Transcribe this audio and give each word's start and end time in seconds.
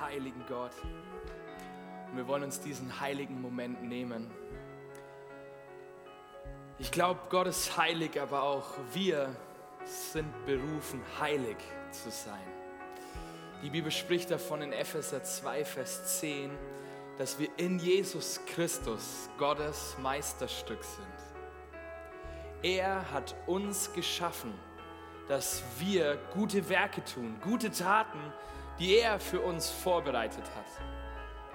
heiligen 0.00 0.44
Gott. 0.48 0.72
Und 2.10 2.16
wir 2.16 2.26
wollen 2.26 2.44
uns 2.44 2.60
diesen 2.60 3.00
heiligen 3.00 3.40
Moment 3.40 3.82
nehmen. 3.82 4.30
Ich 6.78 6.90
glaube, 6.90 7.20
Gott 7.30 7.46
ist 7.46 7.76
heilig, 7.76 8.20
aber 8.20 8.42
auch 8.42 8.74
wir 8.92 9.34
sind 9.84 10.46
berufen, 10.46 11.00
heilig 11.20 11.56
zu 11.90 12.10
sein. 12.10 12.46
Die 13.62 13.70
Bibel 13.70 13.90
spricht 13.90 14.30
davon 14.30 14.62
in 14.62 14.72
Epheser 14.72 15.22
2, 15.22 15.64
Vers 15.64 16.20
10, 16.20 16.50
dass 17.18 17.38
wir 17.38 17.48
in 17.56 17.78
Jesus 17.78 18.40
Christus 18.46 19.30
Gottes 19.38 19.96
Meisterstück 20.02 20.82
sind. 20.82 21.06
Er 22.62 23.10
hat 23.12 23.34
uns 23.46 23.92
geschaffen, 23.92 24.52
dass 25.28 25.62
wir 25.78 26.18
gute 26.34 26.68
Werke 26.68 27.04
tun, 27.04 27.36
gute 27.42 27.70
Taten, 27.70 28.18
die 28.78 28.98
er 28.98 29.18
für 29.18 29.40
uns 29.40 29.70
vorbereitet 29.70 30.44
hat, 30.56 30.84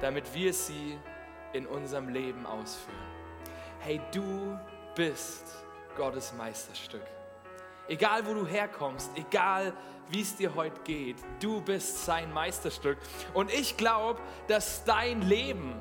damit 0.02 0.34
wir 0.34 0.54
sie 0.54 0.98
in 1.54 1.66
unserem 1.66 2.10
Leben 2.10 2.46
ausführen. 2.46 2.98
Hey, 3.80 4.02
du 4.12 4.58
bist 4.96 5.46
Gottes 5.96 6.34
Meisterstück. 6.34 7.06
Egal 7.88 8.26
wo 8.26 8.34
du 8.34 8.46
herkommst, 8.46 9.12
egal 9.16 9.74
wie 10.10 10.22
es 10.22 10.36
dir 10.36 10.54
heute 10.56 10.80
geht, 10.82 11.18
du 11.40 11.62
bist 11.62 12.06
sein 12.06 12.34
Meisterstück. 12.34 12.98
Und 13.34 13.54
ich 13.54 13.78
glaube, 13.78 14.22
dass 14.48 14.84
dein 14.84 15.22
Leben 15.22 15.74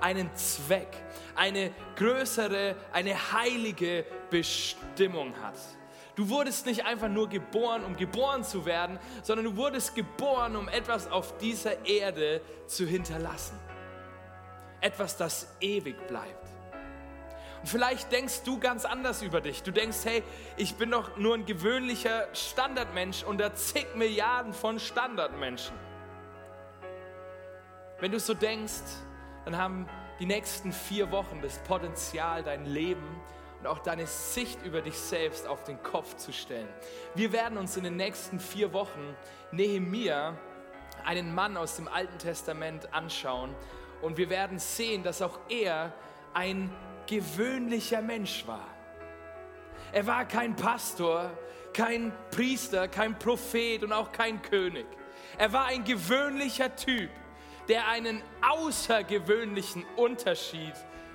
einen 0.00 0.34
Zweck, 0.34 0.88
eine 1.34 1.72
größere, 1.96 2.76
eine 2.92 3.32
heilige 3.32 4.04
Bestimmung 4.30 5.34
hat. 5.42 5.58
Du 6.16 6.28
wurdest 6.28 6.66
nicht 6.66 6.84
einfach 6.84 7.08
nur 7.08 7.28
geboren, 7.28 7.84
um 7.84 7.96
geboren 7.96 8.44
zu 8.44 8.66
werden, 8.66 8.98
sondern 9.22 9.46
du 9.46 9.56
wurdest 9.56 9.96
geboren, 9.96 10.54
um 10.54 10.68
etwas 10.68 11.10
auf 11.10 11.36
dieser 11.38 11.84
Erde 11.86 12.40
zu 12.66 12.86
hinterlassen. 12.86 13.58
Etwas, 14.80 15.16
das 15.16 15.48
ewig 15.60 16.06
bleibt. 16.06 16.46
Und 17.60 17.68
vielleicht 17.68 18.12
denkst 18.12 18.42
du 18.44 18.60
ganz 18.60 18.84
anders 18.84 19.22
über 19.22 19.40
dich. 19.40 19.62
Du 19.62 19.72
denkst, 19.72 19.96
hey, 20.04 20.22
ich 20.56 20.74
bin 20.74 20.90
doch 20.90 21.16
nur 21.16 21.34
ein 21.34 21.46
gewöhnlicher 21.46 22.28
Standardmensch 22.34 23.24
unter 23.24 23.54
zig 23.54 23.86
Milliarden 23.96 24.52
von 24.52 24.78
Standardmenschen. 24.78 25.74
Wenn 28.00 28.12
du 28.12 28.20
so 28.20 28.34
denkst, 28.34 28.82
dann 29.46 29.56
haben 29.56 29.88
die 30.20 30.26
nächsten 30.26 30.72
vier 30.72 31.10
Wochen 31.10 31.40
das 31.42 31.58
Potenzial, 31.60 32.42
dein 32.42 32.66
Leben 32.66 33.20
und 33.64 33.70
auch 33.70 33.78
deine 33.78 34.06
Sicht 34.06 34.62
über 34.62 34.82
dich 34.82 34.98
selbst 34.98 35.46
auf 35.46 35.64
den 35.64 35.82
Kopf 35.82 36.16
zu 36.16 36.34
stellen. 36.34 36.68
Wir 37.14 37.32
werden 37.32 37.56
uns 37.56 37.78
in 37.78 37.84
den 37.84 37.96
nächsten 37.96 38.38
vier 38.38 38.74
Wochen 38.74 39.16
Nehemia, 39.52 40.36
einen 41.02 41.34
Mann 41.34 41.56
aus 41.56 41.76
dem 41.76 41.88
Alten 41.88 42.18
Testament, 42.18 42.92
anschauen 42.92 43.54
und 44.02 44.18
wir 44.18 44.28
werden 44.28 44.58
sehen, 44.58 45.02
dass 45.02 45.22
auch 45.22 45.38
er 45.48 45.94
ein 46.34 46.70
gewöhnlicher 47.06 48.02
Mensch 48.02 48.46
war. 48.46 48.68
Er 49.92 50.06
war 50.06 50.28
kein 50.28 50.56
Pastor, 50.56 51.30
kein 51.72 52.12
Priester, 52.32 52.86
kein 52.86 53.18
Prophet 53.18 53.82
und 53.82 53.94
auch 53.94 54.12
kein 54.12 54.42
König. 54.42 54.84
Er 55.38 55.54
war 55.54 55.64
ein 55.64 55.84
gewöhnlicher 55.84 56.76
Typ, 56.76 57.08
der 57.68 57.88
einen 57.88 58.22
außergewöhnlichen 58.42 59.86
Unterschied 59.96 60.74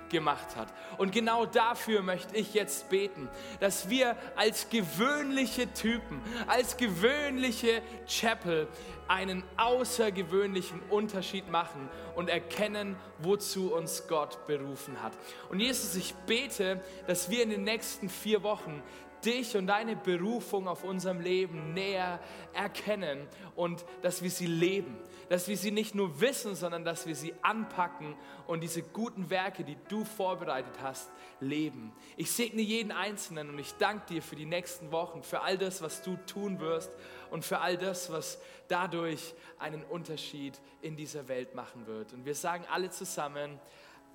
gemacht 0.10 0.56
hat. 0.56 0.68
Und 0.98 1.12
genau 1.12 1.46
dafür 1.46 2.02
möchte 2.02 2.36
ich 2.36 2.54
jetzt 2.54 2.90
beten, 2.90 3.30
dass 3.60 3.90
wir 3.90 4.16
als 4.36 4.70
gewöhnliche 4.70 5.72
Typen, 5.74 6.22
als 6.48 6.78
gewöhnliche 6.78 7.82
Chapel 8.08 8.68
einen 9.08 9.44
außergewöhnlichen 9.58 10.82
Unterschied 10.90 11.50
machen 11.50 11.90
und 12.16 12.30
erkennen, 12.30 12.96
wozu 13.18 13.74
uns 13.74 14.08
Gott 14.08 14.46
berufen 14.46 15.02
hat. 15.02 15.14
Und 15.50 15.60
Jesus, 15.60 15.96
ich 15.96 16.14
bete, 16.28 16.82
dass 17.08 17.30
wir 17.30 17.44
in 17.44 17.50
den 17.50 17.64
nächsten 17.64 18.08
vier 18.08 18.44
Wochen 18.44 18.84
dich 19.26 19.58
und 19.58 19.68
deine 19.68 19.96
Berufung 19.96 20.68
auf 20.68 20.84
unserem 20.84 21.20
Leben 21.20 21.74
näher 21.74 22.20
erkennen 22.54 23.28
und 23.56 23.84
dass 24.02 24.22
wir 24.22 24.30
sie 24.30 24.48
leben, 24.48 24.98
dass 25.30 25.48
wir 25.48 25.56
sie 25.56 25.72
nicht 25.72 25.96
nur 25.96 26.20
wissen, 26.20 26.56
sondern 26.56 26.84
dass 26.84 27.06
wir 27.06 27.16
sie 27.16 27.34
anpacken 27.44 28.16
und 28.48 28.62
diese 28.62 28.82
guten 28.82 29.30
Werke, 29.30 29.64
die 29.64 29.78
du 29.88 30.04
vorbereitet 30.04 30.74
hast, 30.82 31.10
leben. 31.40 31.94
Ich 32.18 32.32
segne 32.32 32.62
jeden 32.62 32.92
Einzelnen 32.92 33.50
und 33.50 33.60
ich 33.60 33.74
danke 33.76 34.08
dir 34.08 34.22
für 34.22 34.36
die 34.36 34.48
nächsten 34.48 34.92
Wochen, 34.92 35.24
für 35.24 35.42
all 35.42 35.58
das, 35.58 35.82
was 35.82 36.02
du 36.02 36.18
tun 36.26 36.60
wirst 36.60 36.92
und 37.30 37.46
für 37.46 37.60
all 37.60 37.78
das, 37.78 38.12
was 38.12 38.40
dadurch 38.68 39.36
einen 39.60 39.84
Unterschied 39.84 40.60
in 40.82 40.96
dieser 40.96 41.28
Welt 41.28 41.54
machen 41.54 41.86
wird. 41.86 42.12
Und 42.14 42.26
wir 42.26 42.36
sagen 42.36 42.66
alle 42.70 42.90
zusammen, 42.90 43.60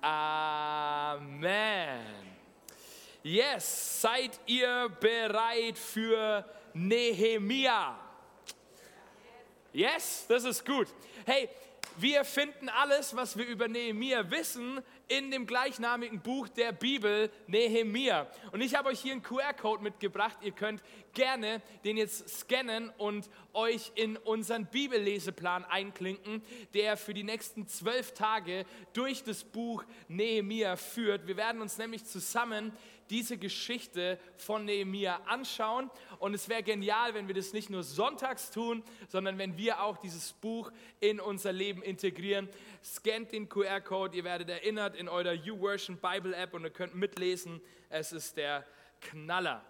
Amen. 0.01 2.01
Yes, 3.23 4.01
seid 4.01 4.39
ihr 4.45 4.89
bereit 4.99 5.79
für 5.79 6.45
Nehemia? 6.73 8.04
Yes, 9.75 10.25
das 10.29 10.45
ist 10.45 10.65
gut. 10.65 10.87
Hey, 11.25 11.49
wir 11.97 12.23
finden 12.23 12.69
alles, 12.69 13.13
was 13.13 13.37
wir 13.37 13.45
über 13.45 13.67
Nehemia 13.67 14.31
wissen, 14.31 14.79
in 15.09 15.31
dem 15.31 15.45
gleichnamigen 15.45 16.21
Buch 16.21 16.47
der 16.47 16.71
Bibel 16.71 17.29
Nehemia. 17.47 18.25
Und 18.53 18.61
ich 18.61 18.73
habe 18.73 18.87
euch 18.87 19.01
hier 19.01 19.11
einen 19.11 19.21
QR-Code 19.21 19.83
mitgebracht. 19.83 20.37
Ihr 20.43 20.53
könnt 20.53 20.81
gerne 21.13 21.61
den 21.83 21.97
jetzt 21.97 22.39
scannen 22.39 22.89
und 22.97 23.29
euch 23.51 23.91
in 23.95 24.15
unseren 24.15 24.65
Bibelleseplan 24.65 25.65
einklinken, 25.65 26.41
der 26.73 26.95
für 26.95 27.13
die 27.13 27.23
nächsten 27.23 27.67
zwölf 27.67 28.13
Tage 28.13 28.65
durch 28.93 29.25
das 29.25 29.43
Buch 29.43 29.83
Nehemia 30.07 30.77
führt. 30.77 31.27
Wir 31.27 31.35
werden 31.35 31.61
uns 31.61 31.77
nämlich 31.77 32.05
zusammen 32.05 32.71
diese 33.09 33.37
Geschichte 33.37 34.19
von 34.37 34.65
Nehemia 34.65 35.21
anschauen. 35.25 35.89
Und 36.19 36.33
es 36.33 36.49
wäre 36.49 36.63
genial, 36.63 37.13
wenn 37.13 37.27
wir 37.27 37.35
das 37.35 37.53
nicht 37.53 37.69
nur 37.69 37.83
sonntags 37.83 38.51
tun, 38.51 38.83
sondern 39.07 39.37
wenn 39.37 39.57
wir 39.57 39.81
auch 39.81 39.97
dieses 39.97 40.33
Buch 40.33 40.71
in 40.99 41.19
unser 41.19 41.51
Leben 41.51 41.81
integrieren. 41.81 42.49
Scannt 42.83 43.31
den 43.31 43.49
QR-Code, 43.49 44.17
ihr 44.17 44.23
werdet 44.23 44.49
erinnert 44.49 44.95
in 44.95 45.07
eurer 45.07 45.33
YouVersion 45.33 45.97
Bible 45.97 46.35
App 46.35 46.53
und 46.53 46.63
ihr 46.63 46.69
könnt 46.69 46.95
mitlesen. 46.95 47.61
Es 47.89 48.11
ist 48.11 48.37
der 48.37 48.65
Knaller. 49.01 49.63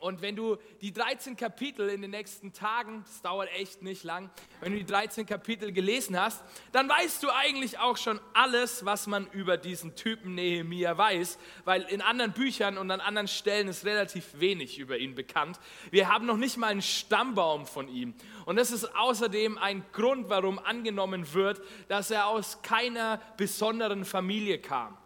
Und 0.00 0.22
wenn 0.22 0.36
du 0.36 0.56
die 0.80 0.92
13 0.92 1.36
Kapitel 1.36 1.88
in 1.88 2.02
den 2.02 2.10
nächsten 2.10 2.52
Tagen, 2.52 3.02
das 3.06 3.22
dauert 3.22 3.50
echt 3.52 3.82
nicht 3.82 4.04
lang, 4.04 4.30
wenn 4.60 4.72
du 4.72 4.78
die 4.78 4.86
13 4.86 5.26
Kapitel 5.26 5.72
gelesen 5.72 6.18
hast, 6.18 6.42
dann 6.72 6.88
weißt 6.88 7.22
du 7.22 7.30
eigentlich 7.30 7.78
auch 7.78 7.96
schon 7.96 8.20
alles, 8.32 8.84
was 8.84 9.06
man 9.06 9.26
über 9.32 9.56
diesen 9.56 9.94
Typen 9.94 10.34
Nehemia 10.34 10.96
weiß, 10.96 11.38
weil 11.64 11.82
in 11.82 12.00
anderen 12.00 12.32
Büchern 12.32 12.78
und 12.78 12.90
an 12.90 13.00
anderen 13.00 13.28
Stellen 13.28 13.68
ist 13.68 13.84
relativ 13.84 14.38
wenig 14.40 14.78
über 14.78 14.98
ihn 14.98 15.14
bekannt. 15.14 15.58
Wir 15.90 16.08
haben 16.08 16.26
noch 16.26 16.36
nicht 16.36 16.56
mal 16.56 16.68
einen 16.68 16.82
Stammbaum 16.82 17.66
von 17.66 17.88
ihm. 17.88 18.14
Und 18.44 18.56
das 18.56 18.70
ist 18.70 18.96
außerdem 18.96 19.58
ein 19.58 19.84
Grund, 19.92 20.28
warum 20.28 20.58
angenommen 20.58 21.32
wird, 21.32 21.60
dass 21.88 22.10
er 22.10 22.26
aus 22.26 22.62
keiner 22.62 23.20
besonderen 23.36 24.04
Familie 24.04 24.58
kam 24.58 24.96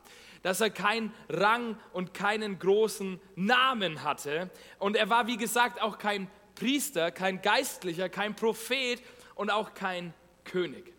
dass 0.43 0.61
er 0.61 0.71
keinen 0.71 1.13
Rang 1.29 1.79
und 1.93 2.15
keinen 2.15 2.59
großen 2.59 3.21
Namen 3.37 4.03
hatte. 4.03 4.51
Und 4.79 4.97
er 4.97 5.11
war, 5.11 5.27
wie 5.27 5.37
gesagt, 5.37 5.81
auch 5.81 5.99
kein 5.99 6.29
Priester, 6.55 7.11
kein 7.11 7.43
Geistlicher, 7.43 8.09
kein 8.09 8.35
Prophet 8.35 9.03
und 9.35 9.51
auch 9.51 9.75
kein 9.75 10.15
König. 10.45 10.93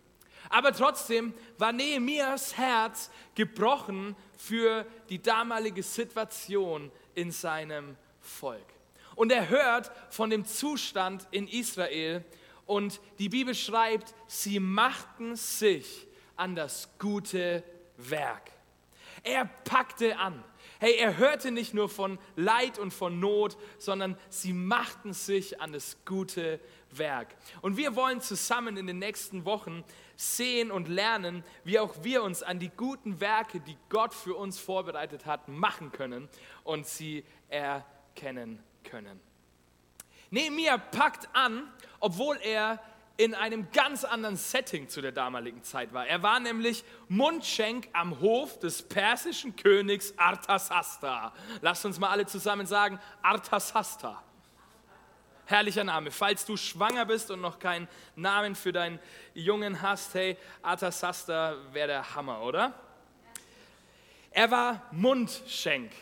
Aber 0.48 0.72
trotzdem 0.72 1.32
war 1.56 1.72
Nehemias 1.72 2.56
Herz 2.56 3.10
gebrochen 3.34 4.14
für 4.36 4.86
die 5.08 5.22
damalige 5.22 5.82
Situation 5.82 6.90
in 7.14 7.30
seinem 7.30 7.96
Volk. 8.20 8.66
Und 9.14 9.32
er 9.32 9.48
hört 9.48 9.90
von 10.10 10.30
dem 10.30 10.44
Zustand 10.44 11.26
in 11.30 11.48
Israel 11.48 12.24
und 12.66 13.00
die 13.18 13.28
Bibel 13.28 13.54
schreibt, 13.54 14.14
sie 14.26 14.60
machten 14.60 15.36
sich 15.36 16.06
an 16.36 16.54
das 16.54 16.88
gute 16.98 17.62
Werk. 17.96 18.50
Er 19.24 19.44
packte 19.64 20.18
an. 20.18 20.42
Hey, 20.80 20.96
er 20.96 21.16
hörte 21.16 21.52
nicht 21.52 21.74
nur 21.74 21.88
von 21.88 22.18
Leid 22.34 22.78
und 22.78 22.92
von 22.92 23.20
Not, 23.20 23.56
sondern 23.78 24.16
sie 24.28 24.52
machten 24.52 25.12
sich 25.12 25.60
an 25.60 25.72
das 25.72 25.96
gute 26.04 26.58
Werk. 26.90 27.36
Und 27.60 27.76
wir 27.76 27.94
wollen 27.94 28.20
zusammen 28.20 28.76
in 28.76 28.88
den 28.88 28.98
nächsten 28.98 29.44
Wochen 29.44 29.84
sehen 30.16 30.72
und 30.72 30.88
lernen, 30.88 31.44
wie 31.62 31.78
auch 31.78 32.02
wir 32.02 32.22
uns 32.22 32.42
an 32.42 32.58
die 32.58 32.70
guten 32.70 33.20
Werke, 33.20 33.60
die 33.60 33.76
Gott 33.88 34.12
für 34.12 34.34
uns 34.34 34.58
vorbereitet 34.58 35.24
hat, 35.24 35.48
machen 35.48 35.92
können 35.92 36.28
und 36.64 36.86
sie 36.86 37.24
erkennen 37.48 38.60
können. 38.82 39.20
Nehemiah 40.30 40.78
packt 40.78 41.28
an, 41.34 41.70
obwohl 42.00 42.38
er 42.42 42.80
in 43.16 43.34
einem 43.34 43.70
ganz 43.72 44.04
anderen 44.04 44.36
Setting 44.36 44.88
zu 44.88 45.00
der 45.00 45.12
damaligen 45.12 45.62
Zeit 45.62 45.92
war. 45.92 46.06
Er 46.06 46.22
war 46.22 46.40
nämlich 46.40 46.84
Mundschenk 47.08 47.88
am 47.92 48.20
Hof 48.20 48.58
des 48.58 48.82
persischen 48.82 49.54
Königs 49.54 50.14
Arthasasta. 50.16 51.32
Lasst 51.60 51.84
uns 51.84 51.98
mal 51.98 52.08
alle 52.10 52.26
zusammen 52.26 52.66
sagen, 52.66 52.98
Arthasasta. 53.22 54.22
herrlicher 55.44 55.84
Name. 55.84 56.10
Falls 56.10 56.46
du 56.46 56.56
schwanger 56.56 57.04
bist 57.04 57.30
und 57.30 57.40
noch 57.40 57.58
keinen 57.58 57.86
Namen 58.16 58.54
für 58.54 58.72
deinen 58.72 58.98
Jungen 59.34 59.82
hast, 59.82 60.14
hey, 60.14 60.36
Atasasta 60.62 61.56
wäre 61.72 61.88
der 61.88 62.14
Hammer, 62.14 62.42
oder? 62.42 62.72
Er 64.30 64.50
war 64.50 64.82
Mundschenk. 64.92 65.92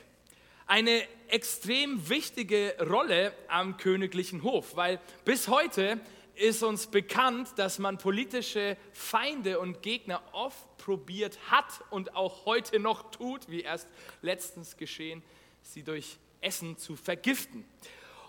Eine 0.66 1.02
extrem 1.26 2.08
wichtige 2.08 2.76
Rolle 2.88 3.32
am 3.48 3.76
königlichen 3.76 4.44
Hof, 4.44 4.76
weil 4.76 5.00
bis 5.24 5.48
heute 5.48 6.00
ist 6.35 6.62
uns 6.62 6.87
bekannt, 6.87 7.49
dass 7.56 7.79
man 7.79 7.99
politische 7.99 8.77
Feinde 8.93 9.61
und 9.61 9.82
Gegner 9.82 10.23
oft 10.32 10.77
probiert 10.79 11.38
hat 11.50 11.82
und 11.91 12.17
auch 12.17 12.47
heute 12.47 12.79
noch 12.79 13.11
tut, 13.11 13.49
wie 13.49 13.62
erst 13.62 13.88
letztens 14.23 14.77
geschehen, 14.77 15.23
sie 15.62 15.82
durch 15.82 16.19
Essen 16.41 16.79
zu 16.79 16.97
vergiften. 16.97 17.65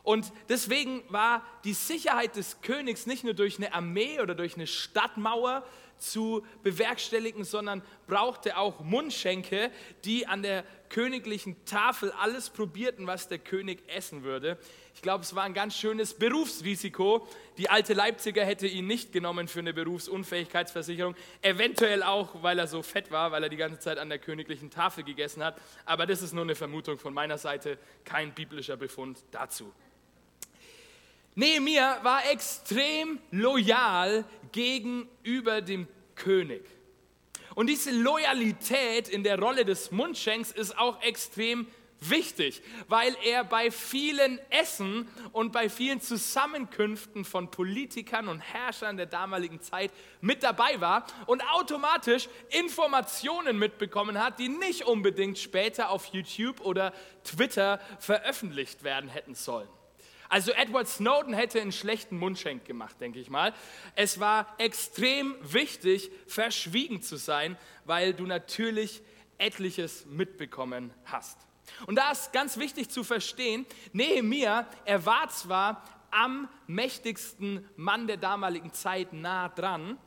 Und 0.03 0.31
deswegen 0.50 1.03
war 1.09 1.45
die 1.63 1.74
Sicherheit 1.74 2.36
des 2.36 2.62
Königs 2.62 3.06
nicht 3.06 3.24
nur 3.24 3.33
durch 3.33 3.57
eine 3.57 3.74
Armee 3.74 4.19
oder 4.19 4.33
durch 4.36 4.56
eine 4.56 4.68
Stadtmauer 4.68 5.63
zu 5.98 6.44
bewerkstelligen, 6.63 7.44
sondern 7.44 7.83
brauchte 8.07 8.57
auch 8.57 8.80
Mundschenke, 8.80 9.71
die 10.03 10.25
an 10.25 10.42
der 10.42 10.65
königlichen 10.91 11.55
Tafel 11.65 12.11
alles 12.11 12.49
probierten, 12.49 13.07
was 13.07 13.27
der 13.27 13.39
König 13.39 13.81
essen 13.88 14.23
würde. 14.23 14.57
Ich 14.93 15.01
glaube, 15.01 15.23
es 15.23 15.33
war 15.33 15.43
ein 15.43 15.53
ganz 15.53 15.75
schönes 15.75 16.13
Berufsrisiko. 16.13 17.27
Die 17.57 17.69
alte 17.69 17.93
Leipziger 17.93 18.45
hätte 18.45 18.67
ihn 18.67 18.88
nicht 18.88 19.13
genommen 19.13 19.47
für 19.47 19.59
eine 19.59 19.73
Berufsunfähigkeitsversicherung. 19.73 21.15
Eventuell 21.41 22.03
auch, 22.03 22.43
weil 22.43 22.59
er 22.59 22.67
so 22.67 22.83
fett 22.83 23.09
war, 23.09 23.31
weil 23.31 23.43
er 23.43 23.49
die 23.49 23.57
ganze 23.57 23.79
Zeit 23.79 23.97
an 23.97 24.09
der 24.09 24.19
königlichen 24.19 24.69
Tafel 24.69 25.03
gegessen 25.03 25.43
hat. 25.43 25.59
Aber 25.85 26.05
das 26.05 26.21
ist 26.21 26.33
nur 26.33 26.43
eine 26.43 26.55
Vermutung 26.55 26.99
von 26.99 27.13
meiner 27.13 27.38
Seite, 27.38 27.77
kein 28.03 28.33
biblischer 28.33 28.75
Befund 28.75 29.17
dazu. 29.31 29.73
Nehemiah 31.35 32.03
war 32.03 32.29
extrem 32.29 33.19
loyal 33.31 34.25
gegenüber 34.51 35.61
dem 35.61 35.88
König. 36.15 36.63
Und 37.56 37.68
diese 37.68 37.92
Loyalität 37.92 39.09
in 39.09 39.24
der 39.24 39.39
Rolle 39.39 39.65
des 39.65 39.92
Mundschenks 39.92 40.51
ist 40.51 40.77
auch 40.77 41.01
extrem 41.01 41.68
wichtig, 42.01 42.62
weil 42.88 43.15
er 43.24 43.44
bei 43.44 43.69
vielen 43.71 44.39
Essen 44.50 45.07
und 45.31 45.51
bei 45.51 45.69
vielen 45.69 46.01
Zusammenkünften 46.01 47.24
von 47.24 47.51
Politikern 47.51 48.27
und 48.27 48.39
Herrschern 48.39 48.98
der 48.98 49.06
damaligen 49.06 49.62
Zeit 49.62 49.92
mit 50.19 50.44
dabei 50.44 50.81
war 50.81 51.06
und 51.27 51.44
automatisch 51.53 52.27
Informationen 52.50 53.57
mitbekommen 53.57 54.21
hat, 54.21 54.39
die 54.39 54.50
nicht 54.50 54.86
unbedingt 54.86 55.38
später 55.38 55.92
auf 55.92 56.07
YouTube 56.07 56.62
oder 56.62 56.92
Twitter 57.24 57.80
veröffentlicht 58.00 58.83
werden 58.83 59.09
hätten 59.09 59.36
sollen. 59.36 59.69
Also 60.31 60.53
Edward 60.53 60.87
Snowden 60.87 61.33
hätte 61.33 61.59
einen 61.59 61.73
schlechten 61.73 62.17
Mundschenk 62.17 62.63
gemacht, 62.63 63.01
denke 63.01 63.19
ich 63.19 63.29
mal. 63.29 63.53
Es 63.97 64.17
war 64.17 64.55
extrem 64.59 65.35
wichtig, 65.41 66.09
verschwiegen 66.25 67.01
zu 67.01 67.17
sein, 67.17 67.57
weil 67.83 68.13
du 68.13 68.25
natürlich 68.25 69.01
etliches 69.37 70.05
mitbekommen 70.05 70.93
hast. 71.03 71.37
Und 71.85 71.95
da 71.95 72.11
ist 72.11 72.31
ganz 72.31 72.55
wichtig 72.57 72.89
zu 72.89 73.03
verstehen, 73.03 73.65
Nehemiah, 73.91 74.67
er 74.85 75.05
war 75.05 75.27
zwar 75.27 75.83
am 76.11 76.47
mächtigsten 76.65 77.67
Mann 77.75 78.07
der 78.07 78.15
damaligen 78.15 78.71
Zeit 78.71 79.11
nah 79.11 79.49
dran, 79.49 79.97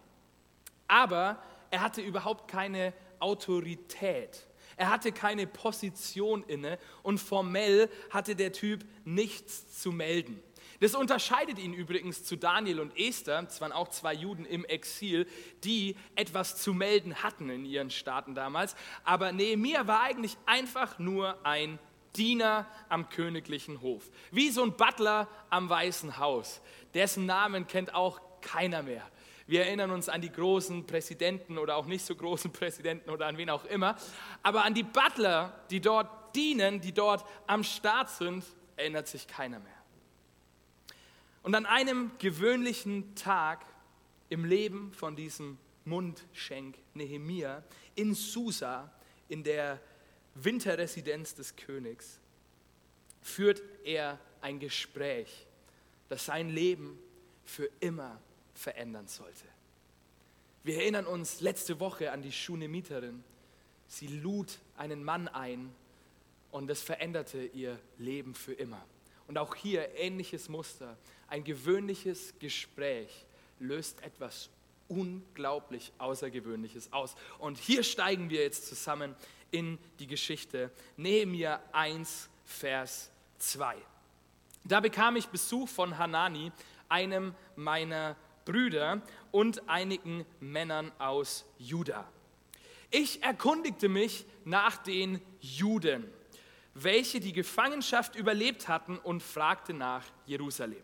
aber 0.88 1.36
er 1.70 1.82
hatte 1.82 2.00
überhaupt 2.00 2.50
keine 2.50 2.94
Autorität. 3.18 4.46
Er 4.76 4.90
hatte 4.90 5.12
keine 5.12 5.46
Position 5.46 6.42
inne 6.44 6.78
und 7.02 7.18
formell 7.18 7.88
hatte 8.10 8.36
der 8.36 8.52
Typ 8.52 8.84
nichts 9.04 9.80
zu 9.80 9.92
melden. 9.92 10.42
Das 10.80 10.94
unterscheidet 10.94 11.58
ihn 11.58 11.72
übrigens 11.72 12.24
zu 12.24 12.36
Daniel 12.36 12.80
und 12.80 12.98
Esther, 12.98 13.42
das 13.42 13.60
waren 13.60 13.72
auch 13.72 13.88
zwei 13.88 14.12
Juden 14.12 14.44
im 14.44 14.64
Exil, 14.64 15.26
die 15.62 15.96
etwas 16.16 16.60
zu 16.60 16.74
melden 16.74 17.22
hatten 17.22 17.48
in 17.48 17.64
ihren 17.64 17.90
Staaten 17.90 18.34
damals. 18.34 18.74
Aber 19.04 19.32
Nehemiah 19.32 19.86
war 19.86 20.02
eigentlich 20.02 20.36
einfach 20.46 20.98
nur 20.98 21.38
ein 21.46 21.78
Diener 22.16 22.66
am 22.88 23.08
königlichen 23.08 23.80
Hof. 23.80 24.10
Wie 24.30 24.50
so 24.50 24.62
ein 24.62 24.76
Butler 24.76 25.28
am 25.50 25.68
Weißen 25.68 26.18
Haus. 26.18 26.60
Dessen 26.92 27.26
Namen 27.26 27.66
kennt 27.66 27.94
auch 27.94 28.20
keiner 28.40 28.82
mehr. 28.82 29.08
Wir 29.46 29.66
erinnern 29.66 29.90
uns 29.90 30.08
an 30.08 30.22
die 30.22 30.32
großen 30.32 30.86
Präsidenten 30.86 31.58
oder 31.58 31.76
auch 31.76 31.86
nicht 31.86 32.04
so 32.04 32.16
großen 32.16 32.50
Präsidenten 32.50 33.10
oder 33.10 33.26
an 33.26 33.36
wen 33.36 33.50
auch 33.50 33.64
immer. 33.66 33.96
Aber 34.42 34.64
an 34.64 34.72
die 34.72 34.82
Butler, 34.82 35.64
die 35.70 35.80
dort 35.80 36.34
dienen, 36.34 36.80
die 36.80 36.92
dort 36.92 37.24
am 37.46 37.62
Start 37.62 38.08
sind, 38.10 38.44
erinnert 38.76 39.06
sich 39.06 39.26
keiner 39.26 39.60
mehr. 39.60 39.72
Und 41.42 41.54
an 41.54 41.66
einem 41.66 42.10
gewöhnlichen 42.18 43.14
Tag 43.14 43.66
im 44.30 44.46
Leben 44.46 44.92
von 44.94 45.14
diesem 45.14 45.58
Mundschenk 45.84 46.78
Nehemia 46.94 47.62
in 47.94 48.14
Susa, 48.14 48.90
in 49.28 49.44
der 49.44 49.78
Winterresidenz 50.34 51.34
des 51.34 51.54
Königs, 51.54 52.18
führt 53.20 53.62
er 53.84 54.18
ein 54.40 54.58
Gespräch, 54.58 55.46
das 56.08 56.24
sein 56.24 56.48
Leben 56.48 56.98
für 57.44 57.68
immer 57.80 58.20
verändern 58.54 59.08
sollte. 59.08 59.44
Wir 60.62 60.76
erinnern 60.76 61.06
uns 61.06 61.40
letzte 61.40 61.78
Woche 61.80 62.10
an 62.12 62.22
die 62.22 62.32
Schunemiterin. 62.32 63.22
Sie 63.86 64.06
lud 64.06 64.58
einen 64.76 65.04
Mann 65.04 65.28
ein 65.28 65.74
und 66.50 66.70
es 66.70 66.82
veränderte 66.82 67.44
ihr 67.44 67.78
Leben 67.98 68.34
für 68.34 68.54
immer. 68.54 68.82
Und 69.26 69.38
auch 69.38 69.54
hier 69.54 69.94
ähnliches 69.96 70.48
Muster. 70.48 70.96
Ein 71.28 71.44
gewöhnliches 71.44 72.34
Gespräch 72.38 73.26
löst 73.58 74.02
etwas 74.02 74.50
unglaublich 74.88 75.92
Außergewöhnliches 75.98 76.92
aus. 76.92 77.14
Und 77.38 77.58
hier 77.58 77.82
steigen 77.82 78.30
wir 78.30 78.42
jetzt 78.42 78.66
zusammen 78.66 79.14
in 79.50 79.78
die 79.98 80.06
Geschichte. 80.06 80.70
Nehemiah 80.96 81.62
1, 81.72 82.28
Vers 82.44 83.10
2. 83.38 83.76
Da 84.64 84.80
bekam 84.80 85.16
ich 85.16 85.28
Besuch 85.28 85.68
von 85.68 85.98
Hanani, 85.98 86.52
einem 86.88 87.34
meiner 87.56 88.16
Brüder 88.44 89.02
und 89.30 89.68
einigen 89.68 90.24
Männern 90.40 90.92
aus 90.98 91.44
Juda. 91.58 92.08
Ich 92.90 93.22
erkundigte 93.22 93.88
mich 93.88 94.26
nach 94.44 94.76
den 94.76 95.20
Juden, 95.40 96.04
welche 96.74 97.20
die 97.20 97.32
Gefangenschaft 97.32 98.16
überlebt 98.16 98.68
hatten 98.68 98.98
und 98.98 99.22
fragte 99.22 99.72
nach 99.72 100.04
Jerusalem. 100.26 100.82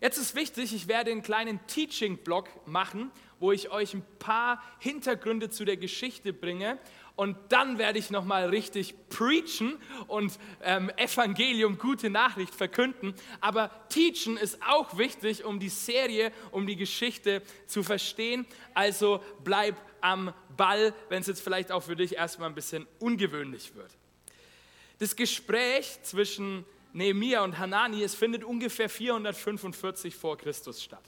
Jetzt 0.00 0.18
ist 0.18 0.34
wichtig, 0.34 0.74
ich 0.74 0.88
werde 0.88 1.12
einen 1.12 1.22
kleinen 1.22 1.64
Teaching-Blog 1.68 2.48
machen, 2.66 3.12
wo 3.38 3.52
ich 3.52 3.70
euch 3.70 3.94
ein 3.94 4.04
paar 4.18 4.60
Hintergründe 4.80 5.50
zu 5.50 5.64
der 5.64 5.76
Geschichte 5.76 6.32
bringe 6.32 6.78
und 7.14 7.36
dann 7.50 7.78
werde 7.78 7.98
ich 7.98 8.10
nochmal 8.10 8.48
richtig 8.48 8.94
preachen 9.10 9.78
und 10.06 10.38
ähm, 10.62 10.90
Evangelium, 10.96 11.78
gute 11.78 12.08
Nachricht 12.08 12.54
verkünden. 12.54 13.14
Aber 13.40 13.70
teachen 13.88 14.36
ist 14.36 14.58
auch 14.66 14.96
wichtig, 14.96 15.44
um 15.44 15.60
die 15.60 15.68
Serie, 15.68 16.32
um 16.50 16.66
die 16.66 16.76
Geschichte 16.76 17.42
zu 17.66 17.82
verstehen. 17.82 18.46
Also 18.74 19.22
bleib 19.44 19.76
am 20.00 20.32
Ball, 20.56 20.94
wenn 21.10 21.20
es 21.20 21.26
jetzt 21.26 21.42
vielleicht 21.42 21.70
auch 21.70 21.82
für 21.82 21.96
dich 21.96 22.16
erstmal 22.16 22.48
ein 22.48 22.54
bisschen 22.54 22.86
ungewöhnlich 22.98 23.74
wird. 23.74 23.90
Das 24.98 25.14
Gespräch 25.14 25.98
zwischen 26.02 26.64
Nehemia 26.92 27.42
und 27.42 27.58
Hanani, 27.58 28.02
es 28.02 28.14
findet 28.14 28.44
ungefähr 28.44 28.88
445 28.88 30.14
vor 30.14 30.36
Christus 30.38 30.82
statt. 30.82 31.04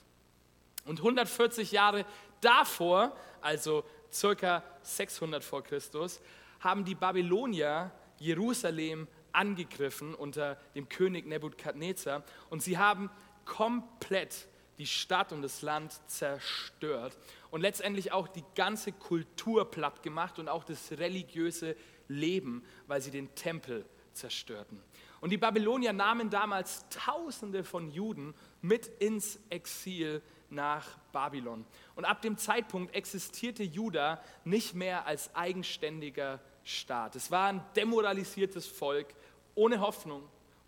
Und 0.84 0.98
140 0.98 1.72
Jahre 1.72 2.04
davor, 2.40 3.16
also 3.40 3.84
circa 4.14 4.62
600 4.82 5.42
vor 5.42 5.62
Christus, 5.62 6.20
haben 6.60 6.84
die 6.84 6.94
Babylonier 6.94 7.90
Jerusalem 8.18 9.08
angegriffen 9.32 10.14
unter 10.14 10.56
dem 10.74 10.88
König 10.88 11.26
Nebukadnezar 11.26 12.22
und 12.48 12.62
sie 12.62 12.78
haben 12.78 13.10
komplett 13.44 14.48
die 14.78 14.86
Stadt 14.86 15.32
und 15.32 15.42
das 15.42 15.62
Land 15.62 16.00
zerstört 16.06 17.16
und 17.50 17.60
letztendlich 17.60 18.12
auch 18.12 18.28
die 18.28 18.44
ganze 18.54 18.92
Kultur 18.92 19.70
platt 19.70 20.02
gemacht 20.02 20.38
und 20.38 20.48
auch 20.48 20.64
das 20.64 20.92
religiöse 20.92 21.76
Leben, 22.08 22.64
weil 22.86 23.00
sie 23.00 23.10
den 23.10 23.34
Tempel 23.34 23.84
zerstörten. 24.12 24.80
Und 25.20 25.30
die 25.30 25.38
Babylonier 25.38 25.92
nahmen 25.92 26.30
damals 26.30 26.86
Tausende 26.88 27.64
von 27.64 27.90
Juden 27.90 28.34
mit 28.62 28.86
ins 28.86 29.38
Exil 29.50 30.22
nach 30.54 30.96
Babylon. 31.12 31.64
Und 31.96 32.04
ab 32.04 32.22
dem 32.22 32.38
Zeitpunkt 32.38 32.94
existierte 32.94 33.62
Juda 33.62 34.22
nicht 34.44 34.74
mehr 34.74 35.06
als 35.06 35.34
eigenständiger 35.34 36.40
Staat. 36.64 37.16
Es 37.16 37.30
war 37.30 37.48
ein 37.48 37.64
demoralisiertes 37.76 38.66
Volk 38.66 39.14
ohne 39.54 39.80
Hoffnung, 39.80 40.26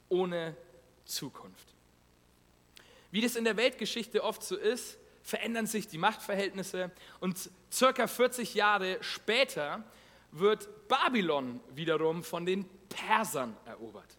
ohne 0.09 0.57
Zukunft. 1.05 1.75
Wie 3.11 3.21
das 3.21 3.37
in 3.37 3.45
der 3.45 3.57
Weltgeschichte 3.57 4.23
oft 4.23 4.43
so 4.43 4.57
ist, 4.57 4.99
verändern 5.23 5.67
sich 5.67 5.89
die 5.89 5.99
Machtverhältnisse 5.99 6.91
und 7.19 7.51
circa 7.73 8.07
40 8.07 8.55
Jahre 8.55 8.99
später 9.01 9.83
wird 10.31 10.69
Babylon 10.89 11.61
wiederum 11.75 12.23
von 12.23 12.47
den 12.47 12.65
Persern 12.89 13.57
erobert. 13.65 14.17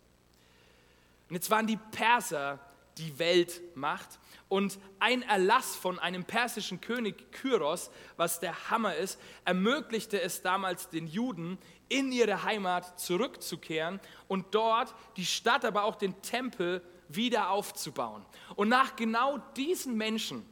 Und 1.29 1.35
jetzt 1.35 1.49
waren 1.49 1.67
die 1.67 1.77
Perser 1.77 2.59
die 2.97 3.17
Weltmacht. 3.19 4.19
Und 4.49 4.79
ein 4.99 5.23
Erlass 5.23 5.75
von 5.75 5.99
einem 5.99 6.23
persischen 6.23 6.79
König 6.79 7.31
Kyros, 7.31 7.91
was 8.15 8.39
der 8.39 8.69
Hammer 8.69 8.95
ist, 8.95 9.19
ermöglichte 9.45 10.21
es 10.21 10.41
damals 10.41 10.89
den 10.89 11.07
Juden, 11.07 11.57
in 11.89 12.11
ihre 12.11 12.43
Heimat 12.43 12.99
zurückzukehren 12.99 13.99
und 14.27 14.53
dort 14.53 14.93
die 15.15 15.25
Stadt, 15.25 15.63
aber 15.65 15.83
auch 15.83 15.95
den 15.95 16.21
Tempel 16.21 16.81
wieder 17.09 17.49
aufzubauen. 17.49 18.25
Und 18.55 18.69
nach 18.69 18.95
genau 18.95 19.37
diesen 19.55 19.95
Menschen, 19.95 20.45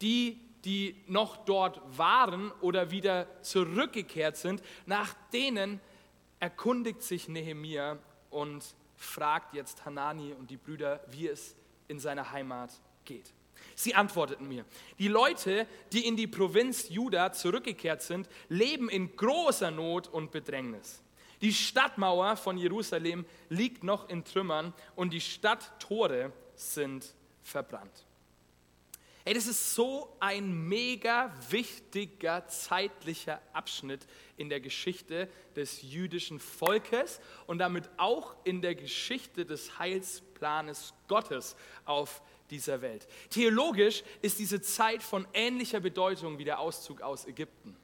die, 0.00 0.40
die 0.64 0.96
noch 1.06 1.36
dort 1.36 1.80
waren 1.96 2.50
oder 2.60 2.90
wieder 2.90 3.26
zurückgekehrt 3.42 4.36
sind, 4.36 4.62
nach 4.86 5.14
denen 5.32 5.80
erkundigt 6.40 7.02
sich 7.02 7.28
Nehemia 7.28 7.98
und 8.30 8.64
fragt 8.98 9.54
jetzt 9.54 9.84
Hanani 9.86 10.34
und 10.34 10.50
die 10.50 10.56
Brüder, 10.56 11.00
wie 11.08 11.28
es 11.28 11.56
in 11.86 11.98
seiner 11.98 12.30
Heimat 12.32 12.72
geht. 13.04 13.32
Sie 13.74 13.94
antworteten 13.94 14.46
mir, 14.46 14.64
die 14.98 15.08
Leute, 15.08 15.66
die 15.92 16.06
in 16.06 16.16
die 16.16 16.26
Provinz 16.26 16.88
Juda 16.88 17.32
zurückgekehrt 17.32 18.02
sind, 18.02 18.28
leben 18.48 18.88
in 18.88 19.16
großer 19.16 19.70
Not 19.70 20.08
und 20.08 20.30
Bedrängnis. 20.30 21.02
Die 21.40 21.52
Stadtmauer 21.52 22.36
von 22.36 22.58
Jerusalem 22.58 23.24
liegt 23.48 23.84
noch 23.84 24.08
in 24.08 24.24
Trümmern 24.24 24.74
und 24.96 25.12
die 25.12 25.20
Stadttore 25.20 26.32
sind 26.56 27.14
verbrannt. 27.42 28.07
Hey, 29.28 29.34
das 29.34 29.46
ist 29.46 29.74
so 29.74 30.16
ein 30.20 30.68
mega 30.68 31.30
wichtiger 31.50 32.46
zeitlicher 32.46 33.42
Abschnitt 33.52 34.06
in 34.38 34.48
der 34.48 34.58
Geschichte 34.58 35.28
des 35.54 35.82
jüdischen 35.82 36.40
Volkes 36.40 37.20
und 37.46 37.58
damit 37.58 37.90
auch 37.98 38.34
in 38.44 38.62
der 38.62 38.74
Geschichte 38.74 39.44
des 39.44 39.78
Heilsplanes 39.78 40.94
Gottes 41.08 41.56
auf 41.84 42.22
dieser 42.48 42.80
Welt. 42.80 43.06
Theologisch 43.28 44.02
ist 44.22 44.38
diese 44.38 44.62
Zeit 44.62 45.02
von 45.02 45.28
ähnlicher 45.34 45.80
Bedeutung 45.80 46.38
wie 46.38 46.44
der 46.44 46.58
Auszug 46.58 47.02
aus 47.02 47.26
Ägypten. 47.26 47.76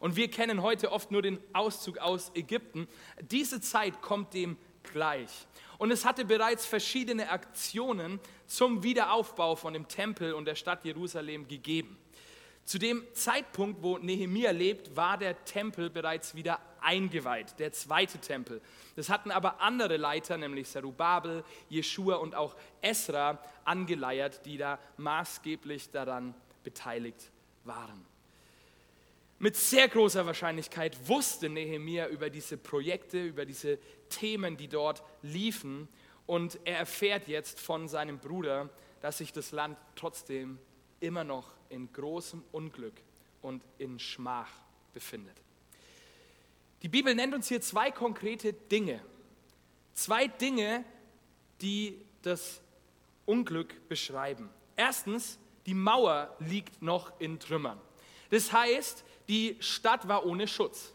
Und 0.00 0.16
wir 0.16 0.30
kennen 0.30 0.62
heute 0.62 0.92
oft 0.92 1.10
nur 1.10 1.20
den 1.20 1.38
Auszug 1.52 1.98
aus 1.98 2.30
Ägypten. 2.34 2.88
Diese 3.20 3.60
Zeit 3.60 4.00
kommt 4.00 4.32
dem 4.32 4.56
gleich. 4.92 5.46
Und 5.78 5.90
es 5.90 6.04
hatte 6.04 6.24
bereits 6.24 6.66
verschiedene 6.66 7.30
Aktionen 7.30 8.20
zum 8.46 8.82
Wiederaufbau 8.82 9.56
von 9.56 9.74
dem 9.74 9.88
Tempel 9.88 10.32
und 10.32 10.46
der 10.46 10.54
Stadt 10.54 10.84
Jerusalem 10.84 11.46
gegeben. 11.48 11.98
Zu 12.64 12.78
dem 12.78 13.04
Zeitpunkt, 13.12 13.82
wo 13.82 13.98
Nehemia 13.98 14.50
lebt, 14.50 14.96
war 14.96 15.18
der 15.18 15.44
Tempel 15.44 15.88
bereits 15.88 16.34
wieder 16.34 16.58
eingeweiht, 16.80 17.58
der 17.58 17.72
zweite 17.72 18.18
Tempel. 18.18 18.60
Das 18.96 19.08
hatten 19.08 19.30
aber 19.30 19.60
andere 19.60 19.96
Leiter, 19.96 20.36
nämlich 20.36 20.68
Serubabel, 20.68 21.44
Jeschua 21.68 22.16
und 22.16 22.34
auch 22.34 22.56
Esra, 22.80 23.38
angeleiert, 23.64 24.44
die 24.46 24.56
da 24.56 24.78
maßgeblich 24.96 25.90
daran 25.90 26.34
beteiligt 26.64 27.30
waren. 27.64 28.04
Mit 29.38 29.56
sehr 29.56 29.88
großer 29.88 30.24
Wahrscheinlichkeit 30.24 31.08
wusste 31.08 31.50
Nehemia 31.50 32.08
über 32.08 32.30
diese 32.30 32.56
Projekte, 32.56 33.22
über 33.22 33.44
diese 33.44 33.78
Themen, 34.08 34.56
die 34.56 34.68
dort 34.68 35.02
liefen. 35.22 35.88
Und 36.24 36.58
er 36.64 36.78
erfährt 36.78 37.28
jetzt 37.28 37.60
von 37.60 37.86
seinem 37.86 38.18
Bruder, 38.18 38.70
dass 39.02 39.18
sich 39.18 39.32
das 39.32 39.52
Land 39.52 39.76
trotzdem 39.94 40.58
immer 41.00 41.22
noch 41.22 41.52
in 41.68 41.92
großem 41.92 42.42
Unglück 42.52 42.94
und 43.42 43.62
in 43.78 43.98
Schmach 43.98 44.50
befindet. 44.94 45.36
Die 46.82 46.88
Bibel 46.88 47.14
nennt 47.14 47.34
uns 47.34 47.48
hier 47.48 47.60
zwei 47.60 47.90
konkrete 47.90 48.54
Dinge. 48.54 49.02
Zwei 49.92 50.28
Dinge, 50.28 50.84
die 51.60 52.00
das 52.22 52.60
Unglück 53.26 53.88
beschreiben. 53.88 54.48
Erstens, 54.76 55.38
die 55.66 55.74
Mauer 55.74 56.34
liegt 56.38 56.80
noch 56.80 57.18
in 57.20 57.38
Trümmern. 57.38 57.80
Das 58.30 58.52
heißt, 58.52 59.04
die 59.28 59.56
Stadt 59.60 60.06
war 60.08 60.24
ohne 60.26 60.46
Schutz. 60.48 60.92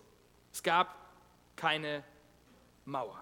Es 0.54 0.62
gab 0.64 0.96
keine 1.56 2.04
Mauer. 2.86 3.20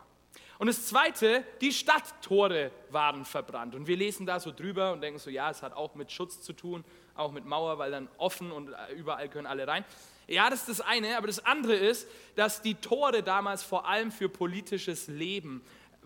Und 0.57 0.67
das 0.67 0.87
Zweite, 0.87 1.45
die 1.61 1.71
Stadttore 1.71 2.71
waren 2.89 3.23
verbrannt. 3.23 3.75
Und 3.75 3.87
wir 3.87 3.95
lesen 3.95 4.25
da 4.25 4.41
so 4.41 4.51
drüber 4.51 4.91
und 4.91 4.99
denken 5.01 5.17
so, 5.17 5.29
ja, 5.29 5.49
es 5.49 5.63
hat 5.63 5.73
auch 5.73 5.95
mit 5.95 6.11
Schutz 6.11 6.41
zu 6.41 6.51
tun, 6.51 6.83
auch 7.15 7.31
mit 7.31 7.45
Mauer, 7.45 7.77
weil 7.77 7.91
dann 7.91 8.09
offen 8.17 8.51
und 8.51 8.69
überall 8.95 9.29
können 9.29 9.47
alle 9.47 9.65
rein. 9.65 9.85
Ja, 10.27 10.49
das 10.49 10.67
ist 10.67 10.79
das 10.79 10.81
eine, 10.81 11.17
aber 11.17 11.27
das 11.27 11.45
andere 11.45 11.75
ist, 11.75 12.07
dass 12.35 12.61
die 12.61 12.75
Tore 12.75 13.23
damals 13.23 13.63
vor 13.63 13.87
allem 13.87 14.11
für 14.11 14.27
politisches 14.27 15.07
Leben 15.07 15.63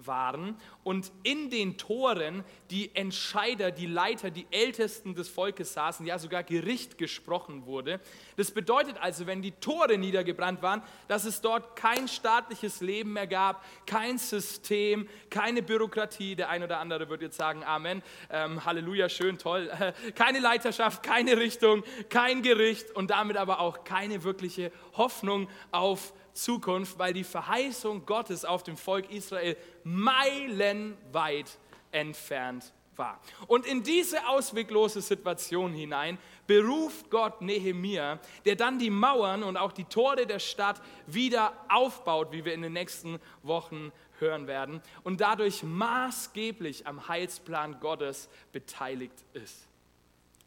waren 0.07 0.57
und 0.83 1.11
in 1.23 1.49
den 1.49 1.77
Toren 1.77 2.43
die 2.71 2.95
Entscheider, 2.95 3.71
die 3.71 3.85
Leiter, 3.85 4.31
die 4.31 4.47
Ältesten 4.51 5.15
des 5.15 5.29
Volkes 5.29 5.73
saßen, 5.73 6.05
ja 6.05 6.17
sogar 6.19 6.43
Gericht 6.43 6.97
gesprochen 6.97 7.65
wurde. 7.65 7.99
Das 8.35 8.51
bedeutet 8.51 8.97
also, 8.99 9.27
wenn 9.27 9.41
die 9.41 9.51
Tore 9.51 9.97
niedergebrannt 9.97 10.61
waren, 10.61 10.81
dass 11.07 11.25
es 11.25 11.41
dort 11.41 11.75
kein 11.75 12.07
staatliches 12.07 12.81
Leben 12.81 13.13
mehr 13.13 13.27
gab, 13.27 13.63
kein 13.85 14.17
System, 14.17 15.07
keine 15.29 15.61
Bürokratie. 15.61 16.35
Der 16.35 16.49
ein 16.49 16.63
oder 16.63 16.79
andere 16.79 17.09
wird 17.09 17.21
jetzt 17.21 17.37
sagen, 17.37 17.63
Amen, 17.63 18.01
ähm, 18.29 18.65
Halleluja, 18.65 19.09
schön, 19.09 19.37
toll. 19.37 19.71
Keine 20.15 20.39
Leiterschaft, 20.39 21.03
keine 21.03 21.37
Richtung, 21.37 21.83
kein 22.09 22.41
Gericht 22.41 22.91
und 22.95 23.09
damit 23.09 23.37
aber 23.37 23.59
auch 23.59 23.83
keine 23.83 24.23
wirkliche 24.23 24.71
Hoffnung 24.93 25.49
auf 25.71 26.13
Zukunft, 26.33 26.97
weil 26.99 27.13
die 27.13 27.23
Verheißung 27.23 28.05
Gottes 28.05 28.45
auf 28.45 28.63
dem 28.63 28.77
Volk 28.77 29.11
Israel 29.11 29.55
meilenweit 29.83 31.57
entfernt 31.91 32.73
war. 32.97 33.19
Und 33.47 33.65
in 33.65 33.83
diese 33.83 34.27
ausweglose 34.27 35.01
Situation 35.01 35.73
hinein 35.73 36.17
beruft 36.47 37.09
Gott 37.09 37.41
Nehemia, 37.41 38.19
der 38.45 38.55
dann 38.55 38.79
die 38.79 38.89
Mauern 38.89 39.43
und 39.43 39.57
auch 39.57 39.71
die 39.71 39.85
Tore 39.85 40.25
der 40.25 40.39
Stadt 40.39 40.81
wieder 41.07 41.53
aufbaut, 41.69 42.31
wie 42.31 42.45
wir 42.45 42.53
in 42.53 42.61
den 42.61 42.73
nächsten 42.73 43.19
Wochen 43.41 43.91
hören 44.19 44.47
werden, 44.47 44.81
und 45.03 45.21
dadurch 45.21 45.63
maßgeblich 45.63 46.85
am 46.87 47.07
Heilsplan 47.07 47.79
Gottes 47.79 48.29
beteiligt 48.51 49.23
ist. 49.33 49.67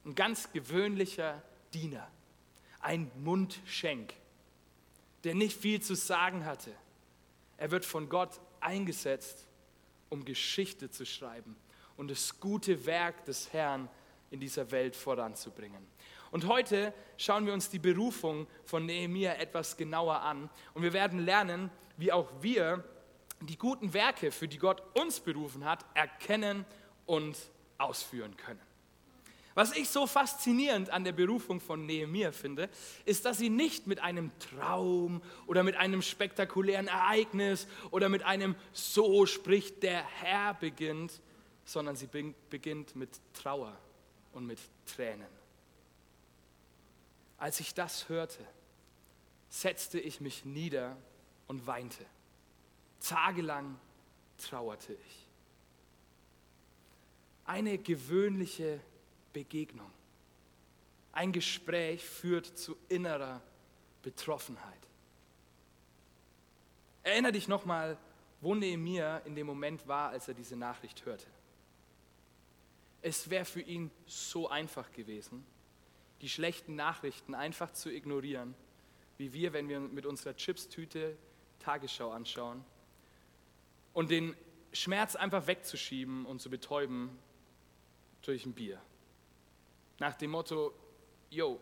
Ein 0.05 0.15
ganz 0.15 0.53
gewöhnlicher 0.53 1.43
Diener, 1.75 2.07
ein 2.81 3.11
Mundschenk 3.23 4.15
der 5.27 5.35
nicht 5.35 5.61
viel 5.61 5.83
zu 5.83 5.97
sagen 5.97 6.45
hatte. 6.45 6.71
Er 7.57 7.73
wird 7.73 7.85
von 7.85 8.09
Gott 8.09 8.41
eingesetzt, 8.61 9.49
um 10.09 10.25
Geschichte 10.25 10.89
zu 10.89 11.05
schreiben 11.05 11.57
und 11.97 12.13
das 12.13 12.39
gute 12.39 12.87
Werk 12.87 13.25
des 13.25 13.53
Herrn 13.53 13.89
in 14.31 14.39
dieser 14.39 14.71
Welt 14.71 14.95
voranzubringen. 14.95 15.85
Und 16.31 16.47
heute 16.47 16.95
schauen 17.17 17.45
wir 17.45 17.55
uns 17.55 17.69
die 17.69 17.81
Berufung 17.81 18.47
von 18.65 18.87
Nehemia 18.87 19.35
etwas 19.35 19.77
genauer 19.77 20.21
an 20.21 20.49
und 20.75 20.85
wir 20.85 20.93
werden 20.93 21.19
lernen, 21.19 21.71
wie 21.97 22.13
auch 22.13 22.31
wir 22.41 22.85
die 23.41 23.59
guten 23.59 23.93
Werke, 23.95 24.31
für 24.31 24.47
die 24.47 24.59
Gott 24.59 24.81
uns 24.97 25.19
berufen 25.19 25.65
hat, 25.65 25.85
erkennen 25.95 26.65
und 27.05 27.37
ausführen 27.79 28.37
können. 28.37 28.66
Was 29.57 29.75
ich 29.75 29.89
so 29.89 30.07
faszinierend 30.07 30.91
an 30.91 31.03
der 31.03 31.13
Berufung 31.13 31.61
von 31.61 31.87
Nehemiah 31.87 32.31
finde, 32.31 32.69
ist, 33.07 33.25
dass 33.25 33.39
sie 33.39 33.49
nicht 33.49 33.87
mit 33.87 34.01
einem 34.01 34.31
Traum 34.39 35.23
oder 35.47 35.63
mit 35.63 35.77
einem 35.77 36.03
spektakulären 36.03 36.89
Ereignis 36.89 37.67
oder 37.91 38.11
mit 38.11 38.23
einem 38.23 38.55
So 38.75 39.25
spricht 39.25 39.83
der 39.83 40.05
Herr 40.05 40.53
beginnt, 40.53 41.23
sondern 41.65 41.97
sie 41.97 42.07
beginnt 42.51 42.97
mit 42.97 43.09
Trauer 43.33 43.75
und 44.35 44.47
mit 44.47 44.59
Tränen. 44.85 45.27
Als 47.39 47.59
ich 47.59 47.73
das 47.73 48.11
hörte, 48.11 48.47
setzte 49.49 49.99
ich 49.99 50.21
mich 50.21 50.45
nieder 50.45 50.99
und 51.47 51.67
weinte. 51.67 52.05
Tagelang 53.01 53.81
trauerte 54.37 54.93
ich. 54.93 55.27
Eine 57.47 57.79
gewöhnliche 57.79 58.83
Begegnung. 59.37 59.91
Ein 61.13 61.31
Gespräch 61.31 62.03
führt 62.03 62.47
zu 62.47 62.75
innerer 62.89 63.43
Betroffenheit. 64.01 64.89
Erinnere 67.03 67.33
dich 67.33 67.47
nochmal, 67.47 67.99
wo 68.41 68.55
Nehemiah 68.55 69.19
in 69.27 69.35
dem 69.35 69.47
Moment 69.47 69.87
war, 69.87 70.09
als 70.09 70.27
er 70.27 70.33
diese 70.33 70.57
Nachricht 70.57 71.05
hörte. 71.05 71.27
Es 73.03 73.29
wäre 73.29 73.45
für 73.45 73.61
ihn 73.61 73.91
so 74.07 74.49
einfach 74.49 74.91
gewesen, 74.93 75.45
die 76.23 76.31
schlechten 76.31 76.75
Nachrichten 76.75 77.35
einfach 77.35 77.71
zu 77.75 77.93
ignorieren, 77.93 78.55
wie 79.19 79.35
wir, 79.35 79.53
wenn 79.53 79.69
wir 79.69 79.81
mit 79.81 80.07
unserer 80.07 80.35
Chipstüte 80.35 81.15
Tagesschau 81.59 82.11
anschauen 82.11 82.65
und 83.93 84.11
den 84.11 84.35
Schmerz 84.73 85.15
einfach 85.15 85.47
wegzuschieben 85.47 86.25
und 86.25 86.41
zu 86.41 86.49
betäuben 86.49 87.11
durch 88.23 88.47
ein 88.47 88.55
Bier. 88.55 88.81
Nach 89.99 90.15
dem 90.15 90.31
Motto, 90.31 90.75
yo, 91.31 91.61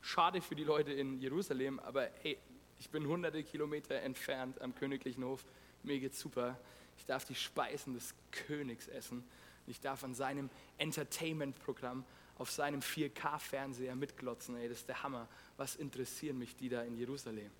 schade 0.00 0.40
für 0.40 0.54
die 0.54 0.64
Leute 0.64 0.92
in 0.92 1.20
Jerusalem, 1.20 1.80
aber 1.80 2.08
hey, 2.22 2.38
ich 2.78 2.88
bin 2.90 3.06
hunderte 3.06 3.42
Kilometer 3.42 3.96
entfernt 3.96 4.60
am 4.60 4.74
königlichen 4.74 5.24
Hof, 5.24 5.44
mir 5.82 5.98
geht's 5.98 6.20
super, 6.20 6.58
Ich 6.98 7.06
darf 7.06 7.24
die 7.24 7.34
Speisen 7.34 7.94
des 7.94 8.14
Königs 8.30 8.88
essen. 8.88 9.24
Ich 9.66 9.80
darf 9.80 10.02
an 10.04 10.14
seinem 10.14 10.50
Entertainment-Programm 10.78 12.04
auf 12.38 12.50
seinem 12.50 12.80
4K-Fernseher 12.80 13.94
mitglotzen. 13.96 14.56
Ey, 14.56 14.68
das 14.68 14.78
ist 14.78 14.88
der 14.88 15.02
Hammer. 15.02 15.28
Was 15.56 15.76
interessieren 15.76 16.38
mich 16.38 16.56
die 16.56 16.68
da 16.68 16.82
in 16.82 16.96
Jerusalem? 16.96 17.50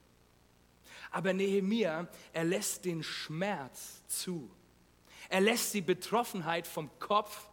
Aber 1.10 1.32
Nehemia, 1.32 2.08
er 2.32 2.44
lässt 2.44 2.84
den 2.84 3.02
Schmerz 3.02 4.06
zu. 4.06 4.50
Er 5.28 5.40
lässt 5.40 5.74
die 5.74 5.82
Betroffenheit 5.82 6.66
vom 6.66 6.90
Kopf, 6.98 7.48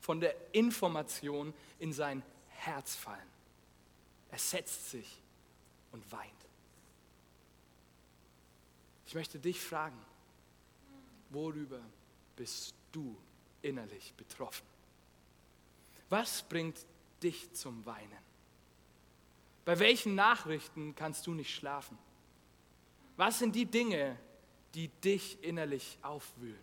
von 0.00 0.20
der 0.20 0.34
Information 0.52 1.52
in 1.78 1.92
sein 1.92 2.22
Herz 2.48 2.94
fallen. 2.94 3.30
Er 4.30 4.38
setzt 4.38 4.90
sich 4.90 5.22
und 5.92 6.10
weint. 6.12 6.32
Ich 9.06 9.14
möchte 9.14 9.38
dich 9.38 9.60
fragen, 9.60 9.98
worüber 11.30 11.80
bist 12.34 12.74
du 12.92 13.16
innerlich 13.62 14.12
betroffen? 14.14 14.66
Was 16.08 16.42
bringt 16.42 16.76
dich 17.22 17.52
zum 17.52 17.84
Weinen? 17.86 18.26
Bei 19.64 19.78
welchen 19.78 20.14
Nachrichten 20.14 20.94
kannst 20.94 21.26
du 21.26 21.34
nicht 21.34 21.54
schlafen? 21.54 21.98
Was 23.16 23.38
sind 23.38 23.54
die 23.56 23.66
Dinge, 23.66 24.16
die 24.74 24.88
dich 24.88 25.42
innerlich 25.42 25.98
aufwühlen? 26.02 26.56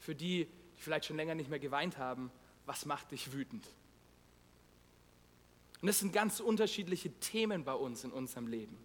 Für 0.00 0.14
die, 0.14 0.48
vielleicht 0.82 1.06
schon 1.06 1.16
länger 1.16 1.34
nicht 1.34 1.50
mehr 1.50 1.58
geweint 1.58 1.98
haben, 1.98 2.30
was 2.66 2.86
macht 2.86 3.10
dich 3.10 3.32
wütend? 3.32 3.66
Und 5.80 5.88
das 5.88 5.98
sind 5.98 6.12
ganz 6.12 6.38
unterschiedliche 6.40 7.10
Themen 7.18 7.64
bei 7.64 7.74
uns 7.74 8.04
in 8.04 8.12
unserem 8.12 8.46
Leben. 8.46 8.78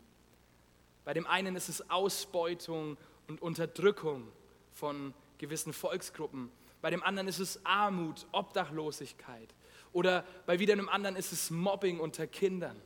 Bei 1.05 1.13
dem 1.13 1.27
einen 1.27 1.55
ist 1.55 1.69
es 1.69 1.89
Ausbeutung 1.89 2.97
und 3.27 3.41
Unterdrückung 3.41 4.27
von 4.73 5.13
gewissen 5.37 5.73
Volksgruppen. 5.73 6.51
Bei 6.81 6.89
dem 6.89 7.03
anderen 7.03 7.27
ist 7.27 7.39
es 7.39 7.63
Armut, 7.65 8.25
Obdachlosigkeit. 8.31 9.53
Oder 9.93 10.25
bei 10.45 10.59
wieder 10.59 10.73
einem 10.73 10.89
anderen 10.89 11.15
ist 11.15 11.31
es 11.31 11.49
Mobbing 11.49 11.99
unter 11.99 12.27
Kindern. 12.27 12.81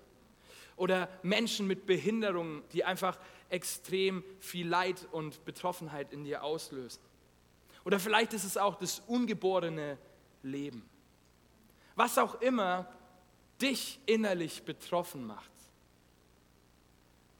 Oder 0.75 1.09
Menschen 1.23 1.67
mit 1.67 1.85
Behinderungen, 1.85 2.63
die 2.73 2.83
einfach 2.83 3.17
extrem 3.49 4.23
viel 4.39 4.67
Leid 4.67 5.07
und 5.11 5.43
Betroffenheit 5.45 6.11
in 6.11 6.23
dir 6.23 6.43
auslösen. 6.43 7.01
Oder 7.83 7.99
vielleicht 7.99 8.33
ist 8.33 8.43
es 8.43 8.57
auch 8.57 8.75
das 8.75 9.01
ungeborene 9.07 9.97
Leben. 10.43 10.87
Was 11.95 12.17
auch 12.17 12.41
immer 12.41 12.87
dich 13.61 13.99
innerlich 14.05 14.63
betroffen 14.63 15.25
macht, 15.25 15.51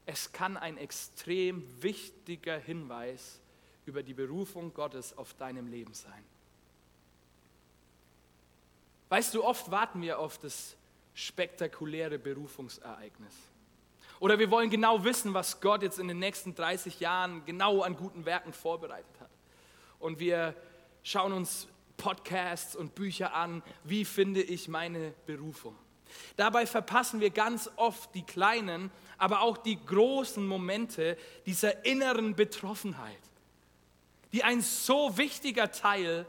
es 0.06 0.32
kann 0.32 0.56
ein 0.56 0.78
extrem 0.78 1.64
wichtiger 1.82 2.58
Hinweis 2.58 3.40
über 3.86 4.02
die 4.02 4.14
Berufung 4.14 4.74
Gottes 4.74 5.16
auf 5.16 5.34
deinem 5.34 5.68
Leben 5.68 5.94
sein. 5.94 6.24
Weißt 9.08 9.34
du, 9.34 9.44
oft 9.44 9.70
warten 9.70 10.00
wir 10.02 10.18
auf 10.18 10.38
das 10.38 10.76
spektakuläre 11.14 12.18
Berufungsereignis. 12.18 13.34
Oder 14.20 14.38
wir 14.38 14.50
wollen 14.50 14.70
genau 14.70 15.04
wissen, 15.04 15.34
was 15.34 15.60
Gott 15.60 15.82
jetzt 15.82 15.98
in 15.98 16.08
den 16.08 16.18
nächsten 16.18 16.54
30 16.54 17.00
Jahren 17.00 17.44
genau 17.44 17.82
an 17.82 17.96
guten 17.96 18.24
Werken 18.24 18.52
vorbereitet 18.52 19.20
hat. 19.20 19.21
Und 20.02 20.18
wir 20.18 20.56
schauen 21.04 21.32
uns 21.32 21.68
Podcasts 21.96 22.74
und 22.74 22.96
Bücher 22.96 23.34
an, 23.34 23.62
wie 23.84 24.04
finde 24.04 24.42
ich 24.42 24.66
meine 24.66 25.14
Berufung. 25.26 25.76
Dabei 26.36 26.66
verpassen 26.66 27.20
wir 27.20 27.30
ganz 27.30 27.70
oft 27.76 28.12
die 28.16 28.24
kleinen, 28.24 28.90
aber 29.16 29.42
auch 29.42 29.56
die 29.56 29.78
großen 29.86 30.44
Momente 30.44 31.16
dieser 31.46 31.84
inneren 31.84 32.34
Betroffenheit, 32.34 33.20
die 34.32 34.42
ein 34.42 34.60
so 34.60 35.16
wichtiger 35.16 35.70
Teil 35.70 36.26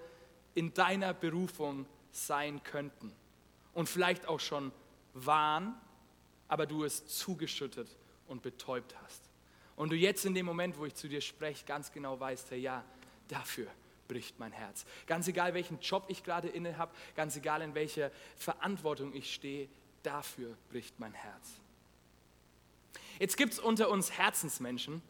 in 0.53 0.75
deiner 0.75 1.15
Berufung 1.15 1.87
sein 2.11 2.61
könnten 2.63 3.11
und 3.73 3.89
vielleicht 3.89 4.27
auch 4.27 4.39
schon 4.39 4.71
waren, 5.15 5.73
aber 6.47 6.67
du 6.67 6.83
es 6.83 7.07
zugeschüttet 7.07 7.87
und 8.27 8.43
betäubt 8.43 8.95
hast. 9.03 9.23
Und 9.75 9.91
du 9.91 9.95
jetzt 9.95 10.25
in 10.25 10.35
dem 10.35 10.45
Moment, 10.45 10.77
wo 10.77 10.85
ich 10.85 10.93
zu 10.93 11.09
dir 11.09 11.21
spreche, 11.21 11.65
ganz 11.65 11.91
genau 11.91 12.19
weißt, 12.19 12.51
Herr, 12.51 12.59
ja, 12.59 12.83
dafür 13.33 13.67
bricht 14.07 14.39
mein 14.39 14.51
Herz. 14.51 14.85
Ganz 15.07 15.27
egal, 15.27 15.53
welchen 15.53 15.79
Job 15.79 16.05
ich 16.07 16.23
gerade 16.23 16.47
inne 16.47 16.77
habe, 16.77 16.93
ganz 17.15 17.35
egal, 17.35 17.61
in 17.61 17.73
welcher 17.73 18.11
Verantwortung 18.37 19.13
ich 19.13 19.33
stehe, 19.33 19.67
dafür 20.03 20.55
bricht 20.69 20.99
mein 20.99 21.13
Herz. 21.13 21.49
Jetzt 23.19 23.37
gibt 23.37 23.53
es 23.53 23.59
unter 23.59 23.89
uns 23.89 24.11
Herzensmenschen, 24.11 25.01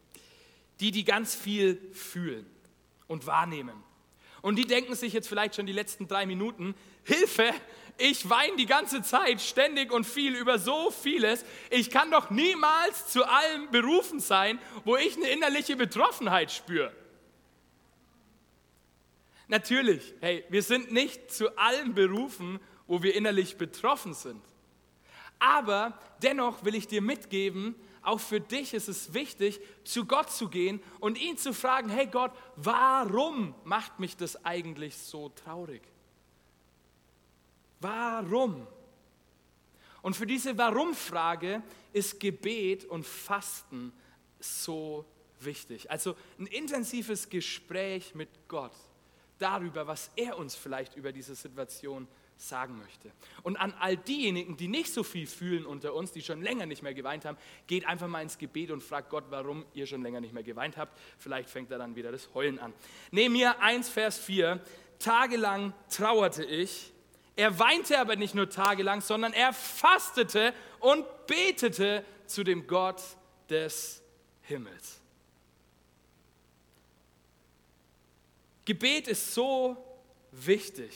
die 0.80 0.90
die 0.90 1.04
ganz 1.04 1.34
viel 1.34 1.80
fühlen 1.92 2.46
und 3.06 3.26
wahrnehmen. 3.26 3.82
Und 4.42 4.56
die 4.56 4.66
denken 4.66 4.94
sich 4.94 5.12
jetzt 5.12 5.28
vielleicht 5.28 5.54
schon 5.56 5.66
die 5.66 5.72
letzten 5.72 6.06
drei 6.06 6.26
Minuten, 6.26 6.74
Hilfe, 7.04 7.50
ich 7.96 8.28
weine 8.28 8.56
die 8.56 8.66
ganze 8.66 9.02
Zeit 9.02 9.40
ständig 9.40 9.92
und 9.92 10.04
viel 10.04 10.34
über 10.34 10.58
so 10.58 10.90
vieles. 10.90 11.44
Ich 11.70 11.90
kann 11.90 12.10
doch 12.10 12.30
niemals 12.30 13.08
zu 13.08 13.24
allem 13.24 13.70
berufen 13.70 14.20
sein, 14.20 14.58
wo 14.84 14.96
ich 14.96 15.16
eine 15.16 15.28
innerliche 15.28 15.76
Betroffenheit 15.76 16.50
spüre. 16.50 16.92
Natürlich, 19.48 20.14
hey, 20.20 20.44
wir 20.48 20.62
sind 20.62 20.92
nicht 20.92 21.30
zu 21.30 21.56
allem 21.58 21.94
berufen, 21.94 22.60
wo 22.86 23.02
wir 23.02 23.14
innerlich 23.14 23.56
betroffen 23.56 24.14
sind. 24.14 24.42
Aber 25.38 25.98
dennoch 26.22 26.64
will 26.64 26.74
ich 26.74 26.86
dir 26.86 27.02
mitgeben, 27.02 27.74
auch 28.02 28.20
für 28.20 28.40
dich 28.40 28.74
ist 28.74 28.88
es 28.88 29.14
wichtig, 29.14 29.60
zu 29.82 30.04
Gott 30.04 30.30
zu 30.30 30.48
gehen 30.48 30.82
und 31.00 31.18
ihn 31.20 31.38
zu 31.38 31.54
fragen, 31.54 31.88
hey 31.88 32.06
Gott, 32.06 32.32
warum 32.56 33.54
macht 33.64 33.98
mich 33.98 34.16
das 34.16 34.44
eigentlich 34.44 34.96
so 34.96 35.30
traurig? 35.30 35.82
Warum? 37.80 38.66
Und 40.02 40.16
für 40.16 40.26
diese 40.26 40.56
Warum-Frage 40.56 41.62
ist 41.92 42.20
Gebet 42.20 42.84
und 42.84 43.06
Fasten 43.06 43.92
so 44.38 45.06
wichtig. 45.40 45.90
Also 45.90 46.14
ein 46.38 46.46
intensives 46.46 47.28
Gespräch 47.28 48.14
mit 48.14 48.28
Gott 48.48 48.74
darüber, 49.38 49.86
was 49.86 50.10
er 50.16 50.38
uns 50.38 50.54
vielleicht 50.54 50.96
über 50.96 51.12
diese 51.12 51.34
Situation 51.34 52.08
sagen 52.36 52.78
möchte. 52.78 53.10
Und 53.42 53.56
an 53.56 53.72
all 53.78 53.96
diejenigen, 53.96 54.56
die 54.56 54.68
nicht 54.68 54.92
so 54.92 55.02
viel 55.02 55.26
fühlen 55.26 55.64
unter 55.66 55.94
uns, 55.94 56.12
die 56.12 56.22
schon 56.22 56.42
länger 56.42 56.66
nicht 56.66 56.82
mehr 56.82 56.94
geweint 56.94 57.24
haben, 57.24 57.38
geht 57.66 57.86
einfach 57.86 58.08
mal 58.08 58.22
ins 58.22 58.38
Gebet 58.38 58.70
und 58.70 58.82
fragt 58.82 59.10
Gott, 59.10 59.24
warum 59.30 59.64
ihr 59.72 59.86
schon 59.86 60.02
länger 60.02 60.20
nicht 60.20 60.34
mehr 60.34 60.42
geweint 60.42 60.76
habt. 60.76 60.98
Vielleicht 61.18 61.48
fängt 61.48 61.70
er 61.70 61.78
dann 61.78 61.94
wieder 61.96 62.12
das 62.12 62.28
Heulen 62.34 62.58
an. 62.58 62.72
Nehemiah 63.10 63.56
1, 63.60 63.88
Vers 63.88 64.18
4. 64.18 64.60
Tagelang 64.98 65.72
trauerte 65.88 66.44
ich. 66.44 66.92
Er 67.36 67.58
weinte 67.58 67.98
aber 67.98 68.16
nicht 68.16 68.34
nur 68.34 68.48
tagelang, 68.48 69.00
sondern 69.00 69.32
er 69.32 69.52
fastete 69.52 70.54
und 70.80 71.04
betete 71.26 72.04
zu 72.26 72.44
dem 72.44 72.66
Gott 72.66 73.02
des 73.48 74.02
Himmels. 74.42 75.03
Gebet 78.64 79.08
ist 79.08 79.34
so 79.34 79.76
wichtig, 80.32 80.92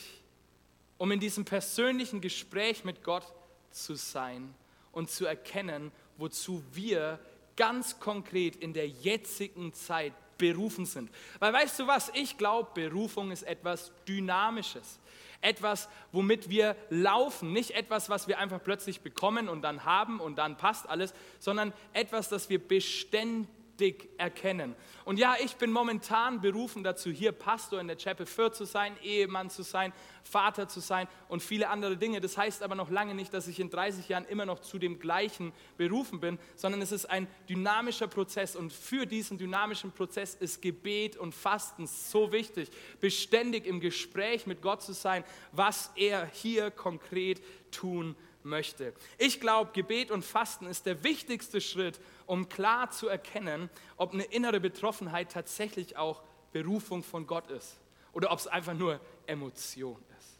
um 0.96 1.12
in 1.12 1.20
diesem 1.20 1.44
persönlichen 1.44 2.20
Gespräch 2.20 2.84
mit 2.84 3.02
Gott 3.02 3.24
zu 3.70 3.94
sein 3.94 4.54
und 4.92 5.10
zu 5.10 5.26
erkennen, 5.26 5.92
wozu 6.16 6.64
wir 6.72 7.18
ganz 7.56 8.00
konkret 8.00 8.56
in 8.56 8.72
der 8.72 8.88
jetzigen 8.88 9.72
Zeit 9.74 10.12
berufen 10.38 10.86
sind. 10.86 11.10
Weil 11.40 11.52
weißt 11.52 11.80
du 11.80 11.86
was, 11.86 12.10
ich 12.14 12.38
glaube, 12.38 12.70
Berufung 12.74 13.30
ist 13.32 13.42
etwas 13.42 13.92
Dynamisches. 14.06 14.98
Etwas, 15.40 15.88
womit 16.10 16.48
wir 16.48 16.74
laufen, 16.90 17.52
nicht 17.52 17.72
etwas, 17.72 18.08
was 18.08 18.26
wir 18.28 18.38
einfach 18.38 18.62
plötzlich 18.62 19.02
bekommen 19.02 19.48
und 19.48 19.62
dann 19.62 19.84
haben 19.84 20.20
und 20.20 20.36
dann 20.36 20.56
passt 20.56 20.88
alles, 20.88 21.12
sondern 21.38 21.72
etwas, 21.92 22.28
das 22.28 22.48
wir 22.48 22.58
beständig 22.66 23.48
dick 23.78 24.08
erkennen. 24.18 24.74
Und 25.04 25.18
ja, 25.18 25.36
ich 25.42 25.56
bin 25.56 25.70
momentan 25.70 26.40
berufen 26.40 26.82
dazu, 26.82 27.10
hier 27.10 27.32
Pastor 27.32 27.80
in 27.80 27.88
der 27.88 27.96
Chapel 27.96 28.26
Fürth 28.26 28.54
zu 28.54 28.64
sein, 28.64 28.96
Ehemann 29.02 29.50
zu 29.50 29.62
sein, 29.62 29.92
Vater 30.22 30.68
zu 30.68 30.80
sein 30.80 31.08
und 31.28 31.42
viele 31.42 31.68
andere 31.68 31.96
Dinge. 31.96 32.20
Das 32.20 32.36
heißt 32.36 32.62
aber 32.62 32.74
noch 32.74 32.90
lange 32.90 33.14
nicht, 33.14 33.32
dass 33.32 33.48
ich 33.48 33.60
in 33.60 33.70
30 33.70 34.08
Jahren 34.08 34.24
immer 34.26 34.46
noch 34.46 34.60
zu 34.60 34.78
dem 34.78 34.98
gleichen 34.98 35.52
berufen 35.76 36.20
bin, 36.20 36.38
sondern 36.56 36.82
es 36.82 36.92
ist 36.92 37.06
ein 37.06 37.26
dynamischer 37.48 38.08
Prozess 38.08 38.56
und 38.56 38.72
für 38.72 39.06
diesen 39.06 39.38
dynamischen 39.38 39.92
Prozess 39.92 40.34
ist 40.34 40.60
Gebet 40.60 41.16
und 41.16 41.34
Fasten 41.34 41.86
so 41.86 42.32
wichtig, 42.32 42.70
beständig 43.00 43.66
im 43.66 43.80
Gespräch 43.80 44.46
mit 44.46 44.62
Gott 44.62 44.82
zu 44.82 44.92
sein, 44.92 45.24
was 45.52 45.90
er 45.96 46.26
hier 46.26 46.70
konkret 46.70 47.40
tun 47.70 48.16
möchte. 48.44 48.94
Ich 49.18 49.40
glaube, 49.40 49.72
Gebet 49.72 50.10
und 50.10 50.24
Fasten 50.24 50.66
ist 50.66 50.86
der 50.86 51.02
wichtigste 51.04 51.60
Schritt, 51.60 52.00
um 52.26 52.48
klar 52.48 52.90
zu 52.90 53.08
erkennen, 53.08 53.70
ob 53.96 54.12
eine 54.12 54.24
innere 54.24 54.60
Betroffenheit 54.60 55.32
tatsächlich 55.32 55.96
auch 55.96 56.22
Berufung 56.52 57.02
von 57.02 57.26
Gott 57.26 57.50
ist 57.50 57.76
oder 58.12 58.32
ob 58.32 58.38
es 58.38 58.46
einfach 58.46 58.74
nur 58.74 59.00
Emotion 59.26 60.02
ist. 60.18 60.38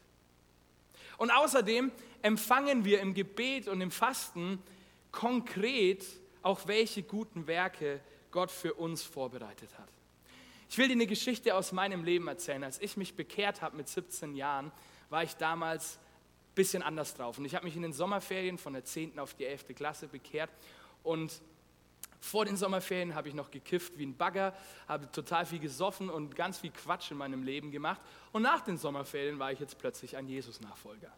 Und 1.17 1.31
außerdem 1.31 1.91
empfangen 2.21 2.85
wir 2.85 3.01
im 3.01 3.13
Gebet 3.13 3.67
und 3.67 3.81
im 3.81 3.91
Fasten 3.91 4.61
konkret 5.11 6.05
auch 6.41 6.67
welche 6.67 7.03
guten 7.03 7.47
Werke 7.47 8.01
Gott 8.31 8.51
für 8.51 8.73
uns 8.73 9.03
vorbereitet 9.03 9.77
hat. 9.77 9.89
Ich 10.69 10.77
will 10.77 10.87
dir 10.87 10.93
eine 10.93 11.07
Geschichte 11.07 11.55
aus 11.55 11.71
meinem 11.71 12.03
Leben 12.03 12.27
erzählen. 12.27 12.63
Als 12.63 12.79
ich 12.79 12.95
mich 12.95 13.15
bekehrt 13.15 13.61
habe 13.61 13.75
mit 13.75 13.89
17 13.89 14.35
Jahren, 14.35 14.71
war 15.09 15.23
ich 15.23 15.35
damals 15.35 15.99
bisschen 16.59 16.83
anders 16.83 17.13
drauf. 17.13 17.37
Und 17.37 17.45
ich 17.45 17.55
habe 17.55 17.63
mich 17.63 17.77
in 17.77 17.83
den 17.83 17.93
Sommerferien 17.93 18.57
von 18.57 18.73
der 18.73 18.83
10. 18.83 19.17
auf 19.17 19.33
die 19.33 19.45
11. 19.45 19.67
Klasse 19.75 20.09
bekehrt. 20.09 20.49
Und 21.03 21.41
vor 22.19 22.43
den 22.43 22.57
Sommerferien 22.57 23.15
habe 23.15 23.29
ich 23.29 23.33
noch 23.33 23.49
gekifft 23.49 23.97
wie 23.97 24.05
ein 24.05 24.17
Bagger, 24.17 24.53
habe 24.85 25.09
total 25.09 25.45
viel 25.45 25.59
gesoffen 25.59 26.09
und 26.09 26.35
ganz 26.35 26.57
viel 26.57 26.71
Quatsch 26.71 27.11
in 27.11 27.17
meinem 27.17 27.43
Leben 27.43 27.71
gemacht. 27.71 28.01
Und 28.33 28.41
nach 28.41 28.59
den 28.59 28.77
Sommerferien 28.77 29.39
war 29.39 29.53
ich 29.53 29.59
jetzt 29.61 29.77
plötzlich 29.77 30.17
ein 30.17 30.27
Jesus-Nachfolger. 30.27 31.13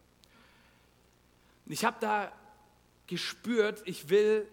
Ich 1.66 1.84
habe 1.84 1.96
da 1.98 2.32
gespürt, 3.08 3.82
ich 3.84 4.10
will 4.10 4.46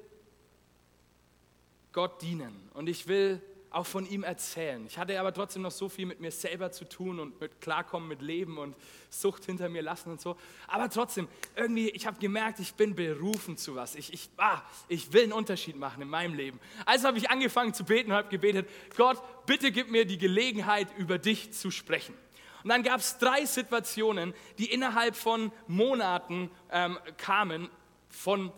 Gott 1.92 2.20
dienen 2.24 2.70
und 2.74 2.90
ich 2.90 3.08
will 3.08 3.44
auch 3.72 3.86
von 3.86 4.10
ihm 4.10 4.24
erzählen. 4.24 4.86
Ich 4.88 4.98
hatte 4.98 5.20
aber 5.20 5.34
trotzdem 5.34 5.62
noch 5.62 5.72
so 5.72 5.90
viel 5.90 6.06
mit 6.06 6.20
mir 6.20 6.32
selber 6.32 6.72
zu 6.72 6.86
tun 6.86 7.20
und 7.20 7.40
mit 7.40 7.62
Klarkommen 7.62 8.08
mit 8.08 8.22
Leben 8.22 8.58
und 8.58 8.76
Sucht 9.10 9.46
hinter 9.46 9.70
mir 9.70 9.82
lassen 9.82 10.12
und 10.12 10.22
so. 10.22 10.36
Aber 10.68 10.90
trotzdem, 10.90 11.28
irgendwie, 11.56 11.90
ich 11.90 12.08
habe 12.08 12.20
gemerkt, 12.20 12.60
ich 12.60 12.74
bin 12.74 12.96
berufen 12.96 13.58
zu 13.58 13.76
was. 13.76 13.96
Ich, 13.96 14.14
ich, 14.14 14.30
ah, 14.38 14.62
ich 14.88 15.14
will 15.14 15.24
einen 15.24 15.34
Unterschied 15.34 15.76
machen 15.76 16.02
in 16.02 16.10
meinem 16.10 16.34
Leben. 16.34 16.60
Also 16.86 17.08
habe 17.08 17.18
ich 17.18 17.30
angefangen 17.30 17.74
zu 17.74 17.84
beten 17.84 18.12
und 18.12 18.18
habe 18.18 18.30
gebetet, 18.30 18.68
Gott, 18.98 19.22
bitte 19.46 19.72
gib 19.72 19.92
mir 19.92 20.06
die 20.06 20.18
Gelegenheit, 20.18 20.88
über 20.98 21.18
dich 21.18 21.52
zu 21.52 21.70
sprechen. 21.72 22.16
Und 22.64 22.70
dann 22.70 22.84
gab 22.84 23.00
es 23.00 23.18
drei 23.18 23.46
Situationen, 23.46 24.34
die 24.58 24.72
innerhalb 24.72 25.16
von 25.16 25.52
Monaten 25.68 26.52
ähm, 26.72 26.98
kamen 27.18 27.70
von 28.10 28.52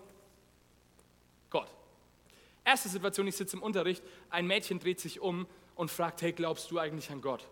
Erste 2.63 2.89
Situation, 2.89 3.27
ich 3.27 3.35
sitze 3.35 3.57
im 3.57 3.63
Unterricht, 3.63 4.03
ein 4.29 4.45
Mädchen 4.45 4.79
dreht 4.79 4.99
sich 4.99 5.19
um 5.19 5.47
und 5.75 5.89
fragt, 5.89 6.21
hey, 6.21 6.31
glaubst 6.31 6.69
du 6.71 6.79
eigentlich 6.79 7.09
an 7.11 7.21
Gott? 7.21 7.47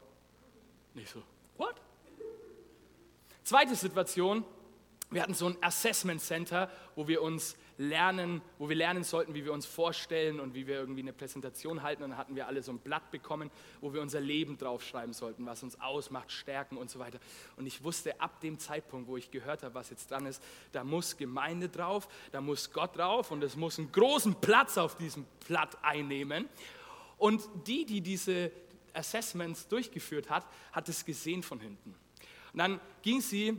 Nicht 0.94 1.10
so, 1.10 1.24
what? 1.58 1.76
Zweite 3.44 3.76
Situation, 3.76 4.46
wir 5.10 5.24
hatten 5.24 5.34
so 5.34 5.48
ein 5.48 5.58
Assessment 5.62 6.22
Center, 6.22 6.70
wo 6.96 7.08
wir 7.08 7.22
uns 7.22 7.56
lernen, 7.80 8.42
wo 8.58 8.68
wir 8.68 8.76
lernen 8.76 9.06
sollten, 9.06 9.34
wie 9.34 9.46
wir 9.46 9.54
uns 9.54 9.66
vorstellen 9.66 10.42
und 10.42 10.54
wie 10.54 10.68
wir 10.68 10.76
irgendwie 10.76 11.00
eine 11.00 11.14
Präsentation 11.14 11.82
halten. 11.82 12.04
Und 12.04 12.10
dann 12.12 12.20
hatten 12.20 12.36
wir 12.36 12.46
alle 12.46 12.62
so 12.62 12.74
ein 12.74 12.80
Blatt 12.80 13.10
bekommen, 13.10 13.50
wo 13.80 13.94
wir 13.94 14.02
unser 14.02 14.20
Leben 14.20 14.58
draufschreiben 14.58 15.14
sollten, 15.14 15.46
was 15.46 15.64
uns 15.64 15.80
ausmacht, 15.80 16.30
Stärken 16.30 16.76
und 16.76 16.90
so 16.90 17.00
weiter. 17.00 17.20
Und 17.56 17.66
ich 17.66 17.82
wusste 17.82 18.20
ab 18.20 18.42
dem 18.42 18.60
Zeitpunkt, 18.60 19.08
wo 19.08 19.16
ich 19.16 19.32
gehört 19.32 19.64
habe, 19.64 19.76
was 19.76 19.90
jetzt 19.92 20.12
dran 20.12 20.26
ist, 20.26 20.44
da 20.74 20.84
muss 20.84 21.16
Gemeinde 21.16 21.70
drauf, 21.70 22.10
da 22.34 22.42
muss 22.42 22.74
Gott 22.74 22.98
drauf 22.98 23.32
und 23.32 23.42
es 23.46 23.56
muss 23.56 23.80
einen 23.80 23.94
großen 23.94 24.36
Platz 24.36 24.78
auf 24.78 24.98
diesem 24.98 25.26
Blatt 25.48 25.78
einnehmen. 25.82 26.50
Und 27.18 27.48
die, 27.66 27.86
die 27.86 28.02
diese 28.02 28.52
Assessments 28.94 29.70
durchgeführt 29.70 30.30
hat, 30.30 30.46
hat 30.74 30.90
es 30.90 31.06
gesehen 31.06 31.44
von 31.44 31.62
hinten. 31.62 31.96
Und 32.52 32.60
dann 32.60 32.82
ging 33.04 33.22
sie 33.22 33.58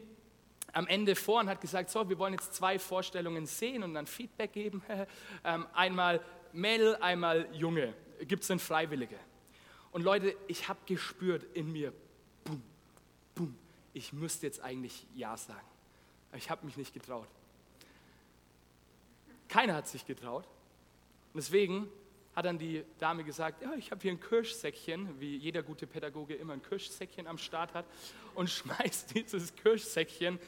am 0.73 0.87
Ende 0.87 1.15
vor 1.15 1.41
und 1.41 1.49
hat 1.49 1.61
gesagt, 1.61 1.91
so, 1.91 2.09
wir 2.09 2.19
wollen 2.19 2.35
jetzt 2.35 2.55
zwei 2.55 2.79
Vorstellungen 2.79 3.47
sehen 3.47 3.83
und 3.83 3.95
dann 3.95 4.07
Feedback 4.07 4.53
geben. 4.53 4.83
Ähm, 5.43 5.67
einmal 5.73 6.21
Mädel, 6.53 6.97
einmal 6.97 7.49
Junge. 7.55 7.95
Gibt 8.21 8.43
es 8.43 8.49
denn 8.49 8.59
Freiwillige? 8.59 9.17
Und 9.93 10.03
Leute, 10.03 10.37
ich 10.49 10.69
habe 10.69 10.79
gespürt 10.87 11.45
in 11.55 11.73
mir, 11.73 11.93
boom, 12.45 12.63
boom, 13.35 13.57
ich 13.95 14.13
müsste 14.13 14.47
jetzt 14.47 14.61
eigentlich 14.61 15.07
Ja 15.15 15.37
sagen. 15.37 15.67
Ich 16.37 16.51
habe 16.51 16.67
mich 16.67 16.77
nicht 16.77 16.93
getraut. 16.93 17.27
Keiner 19.49 19.75
hat 19.75 19.89
sich 19.89 20.07
getraut. 20.07 20.45
Und 21.33 21.39
deswegen 21.39 21.89
hat 22.35 22.45
dann 22.45 22.59
die 22.59 22.85
Dame 22.99 23.25
gesagt, 23.25 23.63
ja, 23.63 23.75
ich 23.75 23.91
habe 23.91 24.01
hier 24.01 24.13
ein 24.13 24.21
Kirschsäckchen, 24.21 25.21
wie 25.21 25.37
jeder 25.37 25.63
gute 25.63 25.87
Pädagoge 25.87 26.35
immer 26.35 26.53
ein 26.53 26.63
Kirschsäckchen 26.63 27.27
am 27.27 27.39
Start 27.39 27.75
hat, 27.75 27.85
und 28.35 28.49
schmeißt 28.51 29.15
dieses 29.15 29.55
Kirschsäckchen 29.57 30.39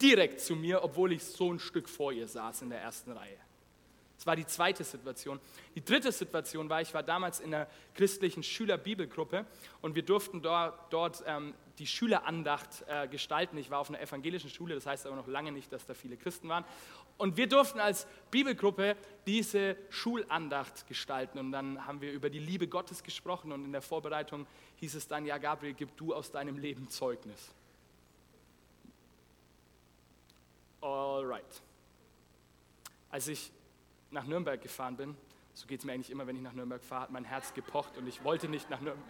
direkt 0.00 0.40
zu 0.40 0.56
mir, 0.56 0.82
obwohl 0.82 1.12
ich 1.12 1.24
so 1.24 1.52
ein 1.52 1.58
Stück 1.58 1.88
vor 1.88 2.12
ihr 2.12 2.28
saß 2.28 2.62
in 2.62 2.70
der 2.70 2.80
ersten 2.80 3.12
Reihe. 3.12 3.38
Das 4.18 4.26
war 4.26 4.34
die 4.34 4.46
zweite 4.46 4.82
Situation. 4.82 5.38
Die 5.76 5.84
dritte 5.84 6.10
Situation 6.10 6.68
war, 6.68 6.80
ich 6.80 6.92
war 6.92 7.04
damals 7.04 7.38
in 7.38 7.54
einer 7.54 7.68
christlichen 7.94 8.42
Schülerbibelgruppe 8.42 9.46
und 9.80 9.94
wir 9.94 10.02
durften 10.02 10.42
dort, 10.42 10.92
dort 10.92 11.22
ähm, 11.24 11.54
die 11.78 11.86
Schülerandacht 11.86 12.84
äh, 12.88 13.06
gestalten. 13.06 13.56
Ich 13.58 13.70
war 13.70 13.78
auf 13.78 13.90
einer 13.90 14.00
evangelischen 14.00 14.50
Schule, 14.50 14.74
das 14.74 14.86
heißt 14.86 15.06
aber 15.06 15.14
noch 15.14 15.28
lange 15.28 15.52
nicht, 15.52 15.72
dass 15.72 15.86
da 15.86 15.94
viele 15.94 16.16
Christen 16.16 16.48
waren. 16.48 16.64
Und 17.16 17.36
wir 17.36 17.46
durften 17.46 17.78
als 17.78 18.08
Bibelgruppe 18.32 18.96
diese 19.24 19.76
Schulandacht 19.88 20.88
gestalten. 20.88 21.38
Und 21.38 21.52
dann 21.52 21.86
haben 21.86 22.00
wir 22.00 22.10
über 22.10 22.28
die 22.28 22.40
Liebe 22.40 22.66
Gottes 22.66 23.04
gesprochen 23.04 23.52
und 23.52 23.64
in 23.64 23.70
der 23.72 23.82
Vorbereitung 23.82 24.48
hieß 24.76 24.96
es 24.96 25.06
dann, 25.06 25.26
ja 25.26 25.38
Gabriel, 25.38 25.74
gib 25.74 25.96
du 25.96 26.12
aus 26.12 26.32
deinem 26.32 26.58
Leben 26.58 26.88
Zeugnis. 26.90 27.54
Alright. 31.18 31.62
Als 33.10 33.26
ich 33.26 33.50
nach 34.12 34.24
Nürnberg 34.24 34.62
gefahren 34.62 34.96
bin, 34.96 35.16
so 35.52 35.66
geht 35.66 35.80
es 35.80 35.84
mir 35.84 35.92
eigentlich 35.92 36.10
immer, 36.10 36.28
wenn 36.28 36.36
ich 36.36 36.42
nach 36.42 36.52
Nürnberg 36.52 36.84
fahre, 36.84 37.02
hat 37.02 37.10
mein 37.10 37.24
Herz 37.24 37.52
gepocht 37.54 37.96
und 37.96 38.06
ich 38.06 38.22
wollte 38.22 38.48
nicht 38.48 38.70
nach 38.70 38.80
Nürnberg. 38.80 39.04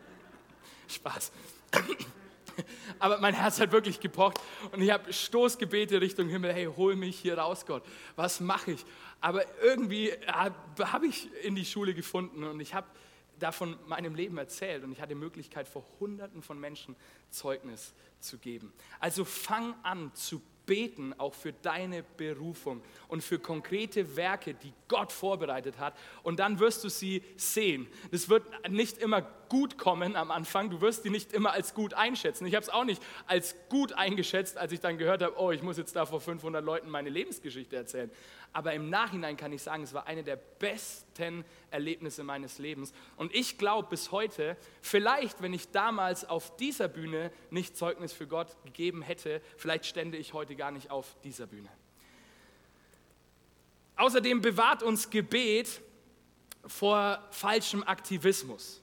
Spaß. 0.88 1.32
Aber 2.98 3.18
mein 3.18 3.34
Herz 3.34 3.60
hat 3.60 3.70
wirklich 3.70 4.00
gepocht 4.00 4.40
und 4.72 4.80
ich 4.80 4.90
habe 4.90 5.12
Stoßgebete 5.12 6.00
Richtung 6.00 6.28
Himmel, 6.28 6.54
hey, 6.54 6.70
hol 6.74 6.96
mich 6.96 7.18
hier 7.18 7.36
raus, 7.36 7.66
Gott. 7.66 7.82
Was 8.14 8.40
mache 8.40 8.72
ich? 8.72 8.86
Aber 9.20 9.44
irgendwie 9.60 10.12
habe 10.26 11.06
ich 11.06 11.28
in 11.44 11.54
die 11.54 11.66
Schule 11.66 11.92
gefunden 11.92 12.44
und 12.44 12.60
ich 12.60 12.72
habe 12.72 12.86
davon 13.38 13.76
meinem 13.86 14.14
Leben 14.14 14.38
erzählt 14.38 14.84
und 14.84 14.92
ich 14.92 15.02
hatte 15.02 15.10
die 15.10 15.20
Möglichkeit, 15.20 15.68
vor 15.68 15.84
Hunderten 16.00 16.42
von 16.42 16.58
Menschen 16.58 16.96
Zeugnis 17.28 17.92
zu 18.20 18.38
geben. 18.38 18.72
Also 19.00 19.26
fang 19.26 19.74
an 19.82 20.14
zu 20.14 20.40
beten 20.66 21.14
auch 21.18 21.32
für 21.32 21.52
deine 21.52 22.02
Berufung 22.02 22.82
und 23.08 23.22
für 23.22 23.38
konkrete 23.38 24.16
Werke, 24.16 24.54
die 24.54 24.72
Gott 24.88 25.12
vorbereitet 25.12 25.78
hat. 25.78 25.96
Und 26.22 26.40
dann 26.40 26.58
wirst 26.58 26.84
du 26.84 26.88
sie 26.88 27.22
sehen. 27.36 27.86
Das 28.10 28.28
wird 28.28 28.44
nicht 28.68 28.98
immer 28.98 29.22
gut 29.48 29.78
kommen 29.78 30.16
am 30.16 30.30
Anfang. 30.30 30.70
Du 30.70 30.80
wirst 30.80 31.04
die 31.04 31.10
nicht 31.10 31.32
immer 31.32 31.52
als 31.52 31.72
gut 31.72 31.94
einschätzen. 31.94 32.46
Ich 32.46 32.54
habe 32.54 32.64
es 32.64 32.68
auch 32.68 32.84
nicht 32.84 33.02
als 33.26 33.54
gut 33.68 33.92
eingeschätzt, 33.92 34.58
als 34.58 34.72
ich 34.72 34.80
dann 34.80 34.98
gehört 34.98 35.22
habe, 35.22 35.38
oh, 35.38 35.52
ich 35.52 35.62
muss 35.62 35.78
jetzt 35.78 35.94
da 35.94 36.04
vor 36.04 36.20
500 36.20 36.64
Leuten 36.64 36.90
meine 36.90 37.10
Lebensgeschichte 37.10 37.76
erzählen. 37.76 38.10
Aber 38.56 38.72
im 38.72 38.88
Nachhinein 38.88 39.36
kann 39.36 39.52
ich 39.52 39.62
sagen, 39.62 39.82
es 39.82 39.92
war 39.92 40.06
eine 40.06 40.24
der 40.24 40.36
besten 40.36 41.44
Erlebnisse 41.70 42.24
meines 42.24 42.56
Lebens. 42.56 42.94
Und 43.16 43.34
ich 43.34 43.58
glaube 43.58 43.90
bis 43.90 44.12
heute, 44.12 44.56
vielleicht, 44.80 45.42
wenn 45.42 45.52
ich 45.52 45.72
damals 45.72 46.24
auf 46.24 46.56
dieser 46.56 46.88
Bühne 46.88 47.30
nicht 47.50 47.76
Zeugnis 47.76 48.14
für 48.14 48.26
Gott 48.26 48.56
gegeben 48.64 49.02
hätte, 49.02 49.42
vielleicht 49.58 49.84
stände 49.84 50.16
ich 50.16 50.32
heute 50.32 50.56
gar 50.56 50.70
nicht 50.70 50.90
auf 50.90 51.16
dieser 51.22 51.46
Bühne. 51.46 51.68
Außerdem 53.96 54.40
bewahrt 54.40 54.82
uns 54.82 55.10
Gebet 55.10 55.82
vor 56.66 57.22
falschem 57.32 57.82
Aktivismus. 57.82 58.82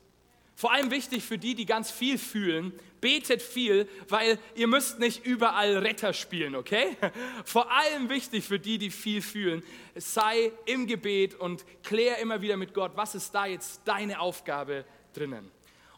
Vor 0.55 0.71
allem 0.71 0.91
wichtig 0.91 1.23
für 1.23 1.37
die, 1.37 1.55
die 1.55 1.65
ganz 1.65 1.91
viel 1.91 2.17
fühlen, 2.17 2.73
betet 3.01 3.41
viel, 3.41 3.89
weil 4.07 4.39
ihr 4.55 4.67
müsst 4.67 4.99
nicht 4.99 5.25
überall 5.25 5.77
Retter 5.77 6.13
spielen, 6.13 6.55
okay? 6.55 6.95
Vor 7.45 7.69
allem 7.69 8.07
wichtig 8.07 8.45
für 8.45 8.59
die, 8.59 8.77
die 8.77 8.91
viel 8.91 9.21
fühlen, 9.21 9.61
sei 9.95 10.53
im 10.65 10.87
Gebet 10.87 11.35
und 11.35 11.65
klär 11.83 12.19
immer 12.19 12.41
wieder 12.41 12.55
mit 12.55 12.73
Gott, 12.73 12.93
was 12.95 13.13
ist 13.13 13.35
da 13.35 13.45
jetzt 13.45 13.81
deine 13.83 14.21
Aufgabe 14.21 14.85
drinnen. 15.13 15.51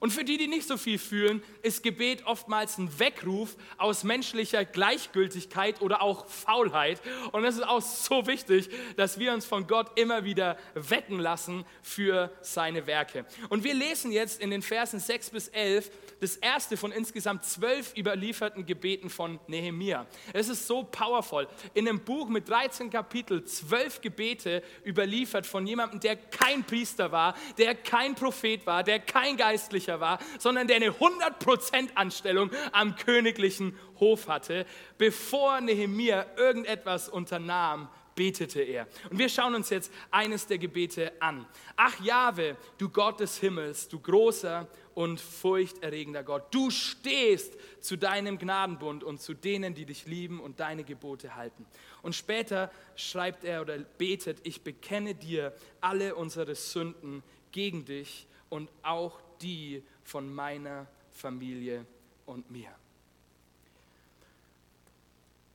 Und 0.06 0.12
für 0.12 0.24
die, 0.24 0.38
die 0.38 0.46
nicht 0.46 0.68
so 0.68 0.78
viel 0.78 1.00
fühlen, 1.00 1.42
ist 1.64 1.82
Gebet 1.82 2.28
oftmals 2.28 2.78
ein 2.78 3.00
Weckruf 3.00 3.58
aus 3.80 4.04
menschlicher 4.04 4.64
Gleichgültigkeit 4.64 5.82
oder 5.82 6.04
auch 6.04 6.28
Faulheit. 6.28 7.02
Und 7.32 7.44
es 7.44 7.56
ist 7.56 7.64
auch 7.64 7.82
so 7.82 8.28
wichtig, 8.28 8.70
dass 8.98 9.18
wir 9.18 9.34
uns 9.34 9.48
von 9.48 9.66
Gott 9.66 9.98
immer 9.98 10.24
wieder 10.24 10.60
wecken 10.76 11.18
lassen 11.18 11.66
für 11.82 12.30
seine 12.42 12.86
Werke. 12.86 13.26
Und 13.50 13.64
wir 13.64 13.74
lesen 13.74 14.12
jetzt 14.12 14.42
in 14.42 14.52
den 14.52 14.62
Versen 14.62 15.00
6 15.00 15.32
bis 15.32 15.48
11 15.48 15.90
das 16.20 16.38
erste 16.38 16.78
von 16.78 16.92
insgesamt 16.92 17.44
zwölf 17.44 17.96
überlieferten 17.98 18.66
Gebeten 18.66 19.10
von 19.10 19.40
Nehemia. 19.48 20.06
Es 20.34 20.50
ist 20.50 20.68
so 20.68 20.84
powerful. 20.84 21.48
In 21.74 21.88
einem 21.88 22.00
Buch 22.00 22.30
mit 22.30 22.48
13 22.48 22.90
Kapiteln, 22.90 23.46
zwölf 23.46 24.02
Gebete 24.02 24.62
überliefert 24.86 25.46
von 25.46 25.66
jemandem, 25.66 26.00
der 26.00 26.16
kein 26.16 26.64
Priester 26.64 27.12
war, 27.12 27.36
der 27.58 27.76
kein 27.76 28.16
Prophet 28.16 28.66
war, 28.66 28.84
der 28.84 29.00
kein 29.00 29.36
Geistlicher 29.36 29.95
war, 30.00 30.20
sondern 30.40 30.68
der 30.68 30.78
eine 30.78 30.92
100% 30.92 31.96
Anstellung 31.96 32.52
am 32.72 32.96
königlichen 32.96 33.78
Hof 34.00 34.28
hatte, 34.28 34.66
bevor 34.98 35.62
Nehemia 35.62 36.26
irgendetwas 36.38 37.10
unternahm 37.10 37.90
betete 38.16 38.62
er. 38.62 38.88
Und 39.10 39.20
wir 39.20 39.30
schauen 39.30 39.56
uns 39.56 39.70
jetzt 39.70 39.92
eines 40.10 40.48
der 40.48 40.58
Gebete 40.58 41.12
an. 41.20 41.46
Ach 41.76 42.00
Jahwe, 42.00 42.56
du 42.78 42.90
Gott 42.90 43.20
des 43.20 43.38
Himmels, 43.38 43.88
du 43.90 44.00
großer 44.00 44.68
und 44.94 45.20
furchterregender 45.20 46.24
Gott. 46.24 46.44
Du 46.52 46.72
stehst 46.72 47.58
zu 47.82 47.98
deinem 47.98 48.38
Gnadenbund 48.38 49.04
und 49.04 49.22
zu 49.22 49.34
denen, 49.34 49.76
die 49.76 49.86
dich 49.86 50.06
lieben 50.06 50.40
und 50.40 50.60
deine 50.62 50.86
Gebote 50.86 51.36
halten. 51.36 51.66
Und 52.02 52.16
später 52.16 52.72
schreibt 52.96 53.44
er 53.44 53.62
oder 53.62 53.78
betet, 53.78 54.40
ich 54.44 54.64
bekenne 54.64 55.14
dir 55.14 55.54
alle 55.82 56.16
unsere 56.16 56.56
Sünden 56.56 57.24
gegen 57.52 57.86
dich 57.86 58.28
und 58.50 58.72
auch 58.84 59.20
die 59.42 59.84
von 60.04 60.34
meiner 60.34 60.88
Familie 61.12 61.86
und 62.26 62.50
mir. 62.52 62.74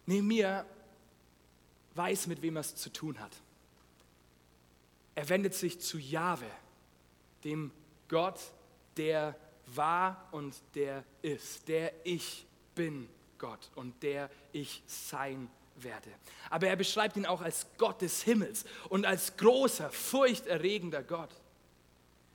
Nehemiah 0.06 0.64
weiß, 1.94 2.26
mit 2.26 2.42
wem 2.42 2.56
er 2.56 2.60
es 2.60 2.74
zu 2.74 2.90
tun 2.90 3.18
hat. 3.20 3.32
Er 5.14 5.28
wendet 5.28 5.54
sich 5.54 5.80
zu 5.80 5.98
Jahwe, 5.98 6.50
dem 7.44 7.70
Gott, 8.08 8.40
der 8.96 9.36
war 9.66 10.28
und 10.32 10.54
der 10.74 11.04
ist, 11.22 11.68
der 11.68 11.92
ich 12.04 12.46
bin 12.74 13.08
Gott 13.38 13.70
und 13.74 14.02
der 14.02 14.30
ich 14.52 14.82
sein 14.86 15.48
werde. 15.76 16.10
Aber 16.50 16.68
er 16.68 16.76
beschreibt 16.76 17.16
ihn 17.16 17.26
auch 17.26 17.40
als 17.40 17.66
Gott 17.78 18.02
des 18.02 18.22
Himmels 18.22 18.64
und 18.88 19.06
als 19.06 19.36
großer, 19.36 19.90
furchterregender 19.90 21.02
Gott. 21.02 21.30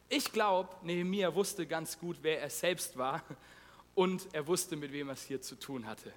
Ich 0.08 0.32
glaube, 0.32 0.70
Nehemiah 0.84 1.34
wusste 1.34 1.66
ganz 1.66 1.98
gut, 1.98 2.18
wer 2.22 2.42
er 2.42 2.50
selbst 2.50 2.98
war 2.98 3.24
und 3.96 4.28
er 4.34 4.46
wusste, 4.46 4.76
mit 4.76 4.92
wem 4.92 5.10
er 5.10 5.14
es 5.14 5.24
hier 5.24 5.42
zu 5.42 5.56
tun 5.56 5.88
hatte. 5.88 6.14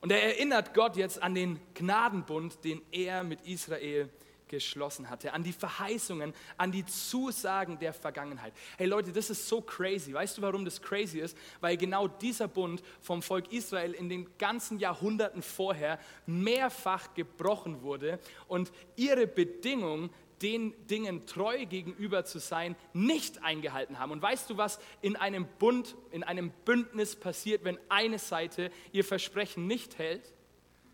Und 0.00 0.12
er 0.12 0.22
erinnert 0.22 0.72
Gott 0.72 0.96
jetzt 0.96 1.20
an 1.20 1.34
den 1.34 1.58
Gnadenbund, 1.74 2.62
den 2.62 2.80
er 2.92 3.24
mit 3.24 3.40
Israel 3.46 4.08
geschlossen 4.48 5.10
hatte, 5.10 5.32
an 5.32 5.42
die 5.42 5.52
Verheißungen, 5.52 6.32
an 6.56 6.70
die 6.70 6.86
Zusagen 6.86 7.78
der 7.78 7.92
Vergangenheit. 7.92 8.52
Hey 8.78 8.86
Leute, 8.86 9.12
das 9.12 9.30
ist 9.30 9.48
so 9.48 9.60
crazy. 9.60 10.12
Weißt 10.12 10.38
du, 10.38 10.42
warum 10.42 10.64
das 10.64 10.80
crazy 10.80 11.18
ist? 11.18 11.36
Weil 11.60 11.76
genau 11.76 12.06
dieser 12.06 12.46
Bund 12.46 12.82
vom 13.00 13.22
Volk 13.22 13.52
Israel 13.52 13.92
in 13.92 14.08
den 14.08 14.28
ganzen 14.38 14.78
Jahrhunderten 14.78 15.42
vorher 15.42 15.98
mehrfach 16.26 17.12
gebrochen 17.14 17.82
wurde 17.82 18.20
und 18.46 18.70
ihre 18.94 19.26
Bedingung 19.26 20.10
den 20.42 20.74
Dingen 20.86 21.26
treu 21.26 21.66
gegenüber 21.66 22.24
zu 22.24 22.38
sein, 22.38 22.76
nicht 22.92 23.42
eingehalten 23.42 23.98
haben. 23.98 24.12
Und 24.12 24.22
weißt 24.22 24.50
du, 24.50 24.56
was 24.56 24.78
in 25.02 25.16
einem 25.16 25.46
Bund, 25.58 25.94
in 26.10 26.22
einem 26.22 26.50
Bündnis 26.64 27.16
passiert, 27.16 27.64
wenn 27.64 27.78
eine 27.88 28.18
Seite 28.18 28.70
ihr 28.92 29.04
Versprechen 29.04 29.66
nicht 29.66 29.98
hält? 29.98 30.32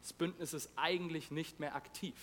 Das 0.01 0.13
Bündnis 0.13 0.53
ist 0.53 0.71
eigentlich 0.77 1.31
nicht 1.31 1.61
mehr 1.61 1.75
aktiv. 1.75 2.15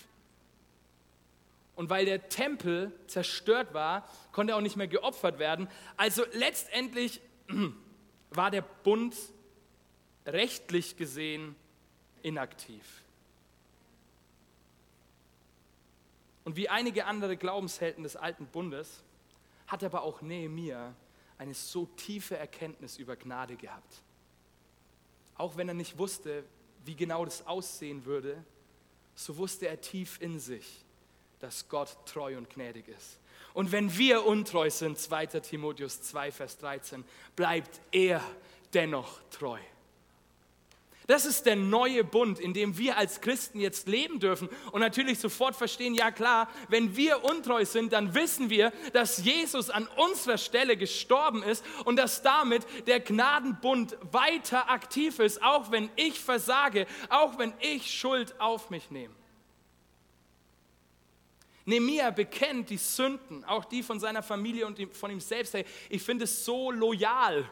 Und 1.76 1.90
weil 1.90 2.06
der 2.06 2.28
Tempel 2.28 2.92
zerstört 3.08 3.74
war, 3.74 4.06
konnte 4.34 4.52
er 4.52 4.58
auch 4.58 4.62
nicht 4.62 4.76
mehr 4.76 4.90
geopfert 4.90 5.40
werden. 5.40 5.70
Also 5.96 6.24
letztendlich 6.34 7.22
war 8.32 8.52
der 8.52 8.64
Bund 8.64 9.16
rechtlich 10.26 10.98
gesehen 10.98 11.56
inaktiv. 12.22 12.84
Und 16.50 16.56
wie 16.56 16.68
einige 16.68 17.06
andere 17.06 17.38
Glaubenshelden 17.38 18.02
des 18.02 18.16
alten 18.16 18.48
Bundes 18.48 19.04
hat 19.68 19.84
aber 19.84 20.02
auch 20.02 20.24
Nehemia 20.24 20.96
eine 21.38 21.54
so 21.54 21.86
tiefe 21.86 22.38
Erkenntnis 22.38 22.98
über 22.98 23.16
Gnade 23.16 23.56
gehabt. 23.56 24.02
Auch 25.36 25.58
wenn 25.58 25.68
er 25.68 25.76
nicht 25.76 26.00
wusste, 26.00 26.44
wie 26.86 26.96
genau 26.96 27.24
das 27.24 27.46
aussehen 27.46 28.04
würde, 28.06 28.44
so 29.14 29.38
wusste 29.38 29.68
er 29.68 29.80
tief 29.80 30.20
in 30.22 30.40
sich, 30.40 30.84
dass 31.38 31.70
Gott 31.70 31.96
treu 32.08 32.36
und 32.36 32.50
gnädig 32.50 32.88
ist. 32.88 33.20
Und 33.54 33.72
wenn 33.72 33.96
wir 33.96 34.26
untreu 34.26 34.72
sind, 34.72 34.98
2 34.98 35.28
Timotheus 35.28 36.02
2, 36.02 36.32
Vers 36.32 36.58
13, 36.58 37.06
bleibt 37.36 37.80
er 37.92 38.24
dennoch 38.74 39.22
treu. 39.30 39.60
Das 41.10 41.26
ist 41.26 41.48
der 41.48 41.56
neue 41.56 42.04
Bund, 42.04 42.40
in 42.40 42.54
dem 42.54 42.78
wir 42.78 42.96
als 42.96 43.20
Christen 43.20 43.60
jetzt 43.60 43.88
leben 43.88 44.20
dürfen 44.20 44.48
und 44.72 44.80
natürlich 44.80 45.18
sofort 45.18 45.56
verstehen, 45.56 45.96
ja 45.96 46.12
klar, 46.12 46.48
wenn 46.68 46.96
wir 46.96 47.24
untreu 47.24 47.66
sind, 47.66 47.94
dann 47.94 48.14
wissen 48.14 48.52
wir, 48.52 48.72
dass 48.94 49.18
Jesus 49.26 49.72
an 49.72 49.88
unserer 49.96 50.38
Stelle 50.38 50.78
gestorben 50.78 51.42
ist 51.42 51.66
und 51.86 51.96
dass 51.96 52.22
damit 52.22 52.64
der 52.86 53.00
Gnadenbund 53.00 53.98
weiter 54.12 54.70
aktiv 54.70 55.18
ist, 55.18 55.42
auch 55.42 55.72
wenn 55.72 55.90
ich 55.96 56.20
versage, 56.20 56.86
auch 57.10 57.40
wenn 57.40 57.54
ich 57.60 57.90
Schuld 57.90 58.40
auf 58.40 58.70
mich 58.70 58.92
nehme. 58.92 59.19
Nehemiah 61.70 62.12
bekennt 62.12 62.70
die 62.70 62.78
Sünden, 62.78 63.44
auch 63.46 63.64
die 63.64 63.84
von 63.84 64.00
seiner 64.00 64.24
Familie 64.24 64.66
und 64.66 64.80
von 64.96 65.12
ihm 65.12 65.20
selbst. 65.20 65.54
Hey, 65.54 65.66
ich 65.90 66.02
finde 66.02 66.26
es 66.26 66.44
so 66.44 66.72
loyal. 66.72 67.50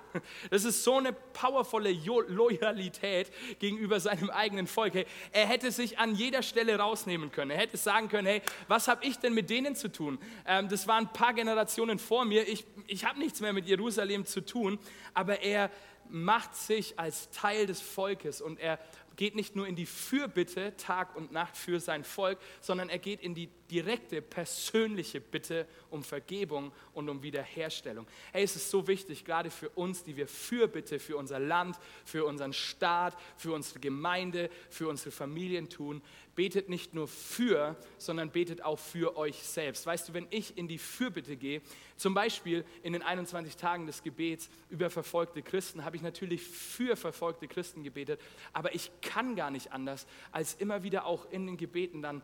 Das 0.49 0.65
ist 0.65 0.83
so 0.83 0.95
eine 0.95 1.13
powervolle 1.13 1.91
Loyalität 1.91 3.31
gegenüber 3.59 3.99
seinem 3.99 4.29
eigenen 4.29 4.67
Volk. 4.67 4.95
Hey, 4.95 5.05
er 5.31 5.45
hätte 5.45 5.71
sich 5.71 5.99
an 5.99 6.15
jeder 6.15 6.41
Stelle 6.41 6.77
rausnehmen 6.77 7.31
können. 7.31 7.51
Er 7.51 7.57
hätte 7.57 7.77
sagen 7.77 8.09
können, 8.09 8.27
hey, 8.27 8.41
was 8.67 8.87
habe 8.87 9.05
ich 9.05 9.17
denn 9.19 9.33
mit 9.33 9.49
denen 9.49 9.75
zu 9.75 9.91
tun? 9.91 10.17
Ähm, 10.45 10.67
das 10.69 10.87
waren 10.87 11.05
ein 11.05 11.13
paar 11.13 11.33
Generationen 11.33 11.99
vor 11.99 12.25
mir. 12.25 12.47
Ich, 12.47 12.65
ich 12.87 13.05
habe 13.05 13.19
nichts 13.19 13.39
mehr 13.39 13.53
mit 13.53 13.67
Jerusalem 13.67 14.25
zu 14.25 14.41
tun. 14.41 14.79
Aber 15.13 15.41
er 15.41 15.69
macht 16.11 16.55
sich 16.55 16.99
als 16.99 17.29
Teil 17.31 17.65
des 17.65 17.81
Volkes 17.81 18.41
und 18.41 18.59
er 18.59 18.79
geht 19.17 19.35
nicht 19.35 19.55
nur 19.55 19.67
in 19.67 19.75
die 19.75 19.85
Fürbitte 19.85 20.77
Tag 20.77 21.15
und 21.15 21.31
Nacht 21.31 21.57
für 21.57 21.79
sein 21.79 22.03
Volk, 22.03 22.37
sondern 22.61 22.87
er 22.87 22.99
geht 22.99 23.21
in 23.21 23.33
die 23.33 23.49
direkte, 23.69 24.21
persönliche 24.21 25.19
Bitte 25.19 25.67
um 25.89 26.03
Vergebung 26.03 26.71
und 26.93 27.09
um 27.09 27.23
Wiederherstellung. 27.23 28.07
Hey, 28.31 28.43
es 28.43 28.55
ist 28.55 28.69
so 28.69 28.87
wichtig, 28.87 29.25
gerade 29.25 29.49
für 29.49 29.69
uns, 29.69 30.03
die 30.03 30.15
wir 30.15 30.27
Fürbitte 30.27 30.99
für 30.99 31.17
unser 31.17 31.39
Land, 31.39 31.77
für 32.05 32.25
unseren 32.25 32.53
Staat, 32.53 33.17
für 33.35 33.53
unsere 33.53 33.79
Gemeinde, 33.79 34.49
für 34.69 34.87
unsere 34.87 35.11
Familien 35.11 35.67
tun. 35.67 36.01
Betet 36.37 36.69
nicht 36.69 36.93
nur 36.93 37.07
für, 37.07 37.75
sondern 37.97 38.29
betet 38.29 38.63
auch 38.63 38.77
für 38.77 39.17
euch 39.17 39.41
selbst. 39.41 39.87
Weißt 39.87 40.07
du, 40.07 40.13
wenn 40.13 40.27
ich 40.29 40.55
in 40.55 40.67
die 40.67 40.77
Fürbitte 40.77 41.35
gehe, 41.35 41.63
zum 41.95 42.13
Beispiel 42.13 42.63
in 42.83 42.93
den 42.93 43.01
21 43.01 43.57
Tagen 43.57 43.87
des 43.87 44.03
Gebets 44.03 44.47
über 44.69 44.91
verfolgte 44.91 45.41
Christen, 45.41 45.83
habe 45.83 45.95
ich 45.95 46.03
natürlich 46.03 46.43
für 46.43 46.95
verfolgte 46.95 47.47
Christen 47.47 47.81
gebetet, 47.81 48.21
aber 48.53 48.75
ich 48.75 48.91
kann 49.01 49.35
gar 49.35 49.49
nicht 49.49 49.71
anders, 49.71 50.05
als 50.31 50.53
immer 50.53 50.83
wieder 50.83 51.07
auch 51.07 51.27
in 51.31 51.47
den 51.47 51.57
Gebeten 51.57 52.03
dann 52.03 52.21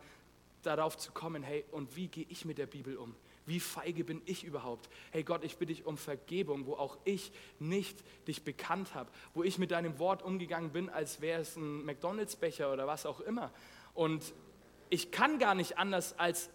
darauf 0.62 0.96
zu 0.96 1.10
kommen, 1.10 1.42
hey, 1.42 1.64
und 1.72 1.96
wie 1.96 2.06
gehe 2.06 2.26
ich 2.28 2.44
mit 2.44 2.58
der 2.58 2.66
Bibel 2.66 2.96
um? 2.96 3.16
Wie 3.46 3.60
feige 3.60 4.04
bin 4.04 4.22
ich 4.24 4.44
überhaupt? 4.44 4.88
Hey 5.10 5.22
Gott, 5.22 5.44
ich 5.44 5.56
bitte 5.56 5.74
dich 5.74 5.84
um 5.84 5.98
Vergebung, 5.98 6.66
wo 6.66 6.74
auch 6.74 6.96
ich 7.04 7.30
nicht 7.58 8.02
dich 8.26 8.42
bekannt 8.42 8.94
habe, 8.94 9.10
wo 9.34 9.42
ich 9.42 9.58
mit 9.58 9.70
deinem 9.70 9.98
Wort 9.98 10.22
umgegangen 10.22 10.70
bin, 10.70 10.88
als 10.88 11.20
wäre 11.20 11.42
es 11.42 11.56
ein 11.56 11.84
McDonalds-Becher 11.84 12.72
oder 12.72 12.86
was 12.86 13.04
auch 13.04 13.20
immer. 13.20 13.52
Und 13.94 14.34
ich 14.90 15.10
kann 15.10 15.38
gar 15.38 15.54
nicht 15.54 15.78
anders, 15.78 16.18
als 16.18 16.50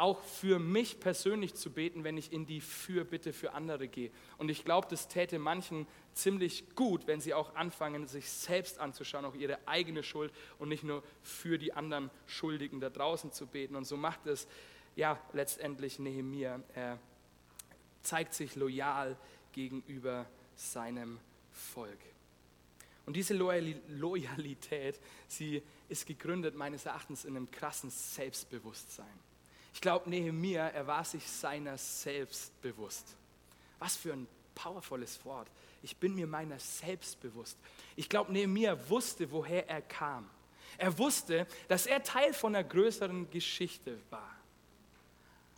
auch 0.00 0.22
für 0.22 0.58
mich 0.58 0.98
persönlich 0.98 1.54
zu 1.54 1.70
beten, 1.70 2.04
wenn 2.04 2.16
ich 2.16 2.32
in 2.32 2.46
die 2.46 2.62
Fürbitte 2.62 3.34
für 3.34 3.52
andere 3.52 3.86
gehe. 3.86 4.10
Und 4.38 4.48
ich 4.48 4.64
glaube, 4.64 4.86
das 4.88 5.08
täte 5.08 5.38
manchen 5.38 5.86
ziemlich 6.14 6.74
gut, 6.74 7.06
wenn 7.06 7.20
sie 7.20 7.34
auch 7.34 7.54
anfangen, 7.54 8.06
sich 8.06 8.30
selbst 8.30 8.78
anzuschauen, 8.78 9.26
auch 9.26 9.34
ihre 9.34 9.58
eigene 9.68 10.02
Schuld 10.02 10.32
und 10.58 10.70
nicht 10.70 10.84
nur 10.84 11.02
für 11.22 11.58
die 11.58 11.74
anderen 11.74 12.10
Schuldigen 12.26 12.80
da 12.80 12.88
draußen 12.88 13.30
zu 13.30 13.46
beten. 13.46 13.76
Und 13.76 13.84
so 13.84 13.98
macht 13.98 14.26
es 14.26 14.48
ja 14.96 15.20
letztendlich 15.34 15.98
Nehemiah. 15.98 16.60
Er 16.74 16.98
zeigt 18.00 18.32
sich 18.32 18.56
loyal 18.56 19.18
gegenüber 19.52 20.24
seinem 20.56 21.18
Volk. 21.52 21.98
Und 23.06 23.14
diese 23.14 23.34
Loyalität, 23.34 25.00
sie 25.26 25.62
ist 25.88 26.06
gegründet 26.06 26.54
meines 26.54 26.86
Erachtens 26.86 27.24
in 27.24 27.36
einem 27.36 27.50
krassen 27.50 27.90
Selbstbewusstsein. 27.90 29.06
Ich 29.72 29.80
glaube, 29.80 30.10
Nehemiah, 30.10 30.68
er 30.68 30.86
war 30.86 31.04
sich 31.04 31.26
seiner 31.28 31.78
selbst 31.78 32.60
bewusst. 32.60 33.16
Was 33.78 33.96
für 33.96 34.12
ein 34.12 34.26
powervolles 34.54 35.24
Wort. 35.24 35.48
Ich 35.82 35.96
bin 35.96 36.14
mir 36.14 36.26
meiner 36.26 36.58
selbst 36.58 37.20
bewusst. 37.20 37.56
Ich 37.96 38.08
glaube, 38.08 38.32
Nehemiah 38.32 38.76
wusste, 38.88 39.30
woher 39.30 39.68
er 39.68 39.80
kam. 39.80 40.28
Er 40.76 40.96
wusste, 40.98 41.46
dass 41.68 41.86
er 41.86 42.02
Teil 42.02 42.34
von 42.34 42.54
einer 42.54 42.66
größeren 42.66 43.30
Geschichte 43.30 43.98
war. 44.10 44.36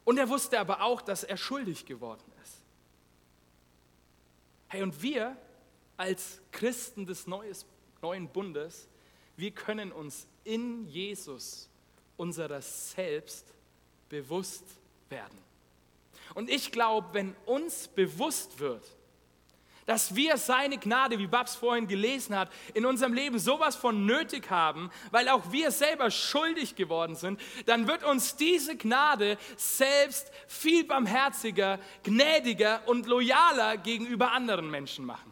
Und 0.04 0.18
er 0.18 0.28
wusste 0.28 0.58
aber 0.58 0.82
auch, 0.82 1.00
dass 1.00 1.24
er 1.24 1.36
schuldig 1.36 1.86
geworden 1.86 2.32
ist. 2.42 2.56
Hey, 4.68 4.82
und 4.82 5.02
wir 5.02 5.36
als 6.02 6.40
Christen 6.50 7.06
des 7.06 7.28
neuen 7.28 8.28
Bundes, 8.32 8.88
wir 9.36 9.52
können 9.52 9.92
uns 9.92 10.26
in 10.42 10.88
Jesus 10.88 11.70
unserer 12.16 12.60
selbst 12.60 13.46
bewusst 14.08 14.64
werden. 15.08 15.38
Und 16.34 16.50
ich 16.50 16.72
glaube, 16.72 17.06
wenn 17.12 17.36
uns 17.46 17.86
bewusst 17.86 18.58
wird, 18.58 18.84
dass 19.86 20.16
wir 20.16 20.38
seine 20.38 20.76
Gnade, 20.76 21.20
wie 21.20 21.28
Babs 21.28 21.54
vorhin 21.54 21.86
gelesen 21.86 22.36
hat, 22.36 22.50
in 22.74 22.84
unserem 22.84 23.14
Leben 23.14 23.38
sowas 23.38 23.76
von 23.76 24.04
nötig 24.04 24.50
haben, 24.50 24.90
weil 25.12 25.28
auch 25.28 25.52
wir 25.52 25.70
selber 25.70 26.10
schuldig 26.10 26.74
geworden 26.74 27.14
sind, 27.14 27.40
dann 27.66 27.86
wird 27.86 28.02
uns 28.02 28.34
diese 28.34 28.76
Gnade 28.76 29.38
selbst 29.56 30.32
viel 30.48 30.82
barmherziger, 30.82 31.78
gnädiger 32.02 32.82
und 32.88 33.06
loyaler 33.06 33.76
gegenüber 33.76 34.32
anderen 34.32 34.68
Menschen 34.68 35.04
machen. 35.04 35.31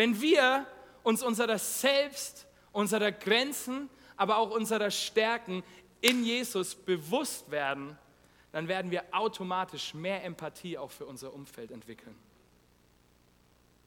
Wenn 0.00 0.18
wir 0.18 0.66
uns 1.02 1.22
unserer 1.22 1.58
selbst, 1.58 2.46
unserer 2.72 3.12
Grenzen, 3.12 3.90
aber 4.16 4.38
auch 4.38 4.50
unserer 4.50 4.90
Stärken 4.90 5.62
in 6.00 6.24
Jesus 6.24 6.74
bewusst 6.74 7.50
werden, 7.50 7.98
dann 8.50 8.66
werden 8.66 8.90
wir 8.90 9.04
automatisch 9.12 9.92
mehr 9.92 10.24
Empathie 10.24 10.78
auch 10.78 10.90
für 10.90 11.04
unser 11.04 11.34
Umfeld 11.34 11.70
entwickeln. 11.70 12.16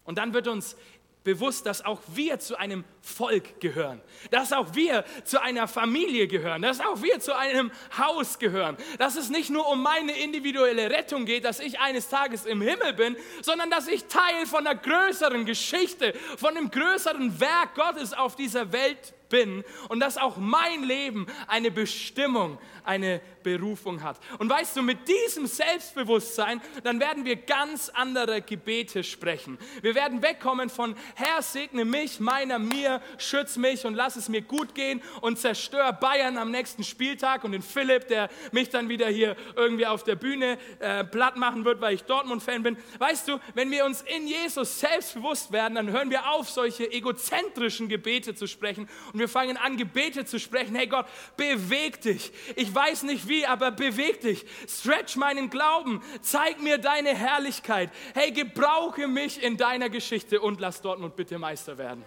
Und 0.03 0.19
dann 0.19 0.35
wird 0.35 0.47
uns 0.47 0.75
bewusst, 1.23 1.65
dass 1.65 1.83
auch 1.83 2.01
wir 2.07 2.39
zu 2.39 2.57
einem 2.57 2.83
Volk 3.01 3.59
gehören, 3.59 4.01
dass 4.31 4.51
auch 4.51 4.75
wir 4.75 5.05
zu 5.23 5.41
einer 5.41 5.67
Familie 5.67 6.27
gehören, 6.27 6.61
dass 6.61 6.79
auch 6.79 7.01
wir 7.01 7.19
zu 7.19 7.35
einem 7.35 7.71
Haus 7.97 8.39
gehören, 8.39 8.77
dass 8.97 9.15
es 9.15 9.29
nicht 9.29 9.49
nur 9.49 9.67
um 9.67 9.81
meine 9.81 10.17
individuelle 10.17 10.89
Rettung 10.89 11.25
geht, 11.25 11.45
dass 11.45 11.59
ich 11.59 11.79
eines 11.79 12.09
Tages 12.09 12.45
im 12.45 12.61
Himmel 12.61 12.93
bin, 12.93 13.15
sondern 13.41 13.69
dass 13.69 13.87
ich 13.87 14.05
Teil 14.05 14.45
von 14.45 14.65
einer 14.65 14.79
größeren 14.79 15.45
Geschichte, 15.45 16.13
von 16.37 16.57
einem 16.57 16.69
größeren 16.69 17.39
Werk 17.39 17.75
Gottes 17.75 18.13
auf 18.13 18.35
dieser 18.35 18.71
Welt 18.71 19.13
bin 19.33 19.63
und 19.89 19.99
dass 19.99 20.17
auch 20.17 20.37
mein 20.37 20.83
Leben 20.83 21.25
eine 21.47 21.71
Bestimmung, 21.71 22.59
eine 22.83 23.19
Berufung 23.41 24.03
hat. 24.03 24.19
Und 24.37 24.47
weißt 24.47 24.77
du, 24.77 24.83
mit 24.83 25.07
diesem 25.07 25.47
Selbstbewusstsein, 25.47 26.61
dann 26.83 26.99
werden 26.99 27.25
wir 27.25 27.35
ganz 27.35 27.89
andere 27.89 28.43
Gebete 28.43 29.03
sprechen. 29.03 29.57
Wir 29.81 29.95
werden 29.95 30.21
wegkommen 30.21 30.69
von 30.69 30.95
Herr, 31.15 31.41
segne 31.41 31.83
mich, 31.83 32.19
meiner, 32.19 32.59
mir, 32.59 33.01
schütz 33.17 33.57
mich 33.57 33.85
und 33.87 33.95
lass 33.95 34.17
es 34.17 34.29
mir 34.29 34.41
gut 34.41 34.75
gehen 34.75 35.01
und 35.21 35.39
zerstör 35.39 35.91
Bayern 35.93 36.37
am 36.37 36.51
nächsten 36.51 36.83
Spieltag 36.83 37.43
und 37.43 37.53
den 37.53 37.63
Philipp, 37.63 38.07
der 38.09 38.29
mich 38.51 38.69
dann 38.69 38.87
wieder 38.87 39.07
hier 39.07 39.35
irgendwie 39.55 39.87
auf 39.87 40.03
der 40.03 40.15
Bühne 40.15 40.59
äh, 40.79 41.03
platt 41.03 41.37
machen 41.37 41.65
wird, 41.65 41.81
weil 41.81 41.95
ich 41.95 42.03
Dortmund-Fan 42.03 42.61
bin. 42.61 42.77
Weißt 42.99 43.27
du, 43.27 43.39
wenn 43.55 43.71
wir 43.71 43.85
uns 43.85 44.03
in 44.03 44.27
Jesus 44.27 44.79
selbstbewusst 44.79 45.51
werden, 45.51 45.73
dann 45.73 45.89
hören 45.89 46.11
wir 46.11 46.29
auf, 46.29 46.51
solche 46.51 46.91
egozentrischen 46.91 47.89
Gebete 47.89 48.35
zu 48.35 48.45
sprechen 48.45 48.87
und 49.11 49.22
wir 49.23 49.29
fangen 49.29 49.55
an, 49.55 49.77
Gebete 49.77 50.25
zu 50.25 50.37
sprechen. 50.37 50.75
Hey 50.75 50.87
Gott, 50.87 51.05
beweg 51.37 52.01
dich. 52.01 52.33
Ich 52.57 52.75
weiß 52.75 53.03
nicht 53.03 53.29
wie, 53.29 53.45
aber 53.45 53.71
beweg 53.71 54.19
dich. 54.19 54.45
Stretch 54.67 55.15
meinen 55.15 55.49
Glauben. 55.49 56.03
Zeig 56.21 56.61
mir 56.61 56.77
deine 56.77 57.15
Herrlichkeit. 57.15 57.89
Hey, 58.13 58.31
gebrauche 58.31 59.07
mich 59.07 59.41
in 59.41 59.55
deiner 59.55 59.89
Geschichte 59.89 60.41
und 60.41 60.59
lass 60.59 60.81
Dortmund 60.81 61.15
bitte 61.15 61.39
Meister 61.39 61.77
werden. 61.77 62.03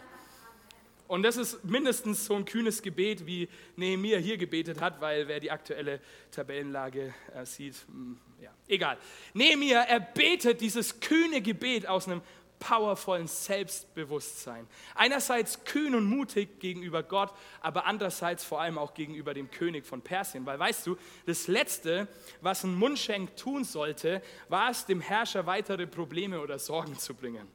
Und 1.09 1.23
das 1.23 1.39
ist 1.39 1.65
mindestens 1.65 2.27
so 2.27 2.35
ein 2.35 2.45
kühnes 2.45 2.83
Gebet, 2.83 3.27
wie 3.27 3.49
Nehemiah 3.77 4.19
hier 4.19 4.37
gebetet 4.37 4.83
hat, 4.83 5.01
weil 5.01 5.27
wer 5.27 5.41
die 5.41 5.51
aktuelle 5.51 6.01
Tabellenlage 6.33 7.15
äh, 7.35 7.47
sieht, 7.47 7.77
hm, 7.87 8.19
ja, 8.43 8.51
egal. 8.69 8.99
Nehemiah, 9.33 9.85
er 9.89 10.01
betet 10.01 10.61
dieses 10.61 11.01
kühne 11.01 11.41
Gebet 11.41 11.87
aus 11.87 12.09
einem 12.09 12.21
powervollen 12.59 13.27
Selbstbewusstsein. 13.27 14.67
Einerseits 14.95 15.65
kühn 15.65 15.95
und 15.95 16.07
mutig 16.07 16.61
gegenüber 16.61 17.03
Gott, 17.03 17.33
aber 17.61 17.87
andererseits 17.87 18.45
vor 18.45 18.61
allem 18.61 18.79
auch 18.79 18.95
gegenüber 18.95 19.35
dem 19.35 19.51
König 19.51 19.87
von 19.87 20.03
Persien. 20.03 20.47
Weil 20.47 20.59
weißt 20.59 20.87
du, 20.87 20.97
das 21.27 21.49
Letzte, 21.49 22.09
was 22.41 22.65
ein 22.65 22.75
Mundschenk 22.75 23.37
tun 23.37 23.65
sollte, 23.65 24.23
war 24.49 24.71
es, 24.71 24.87
dem 24.87 25.01
Herrscher 25.01 25.47
weitere 25.47 25.87
Probleme 25.87 26.41
oder 26.41 26.59
Sorgen 26.59 26.99
zu 26.99 27.15
bringen. 27.15 27.47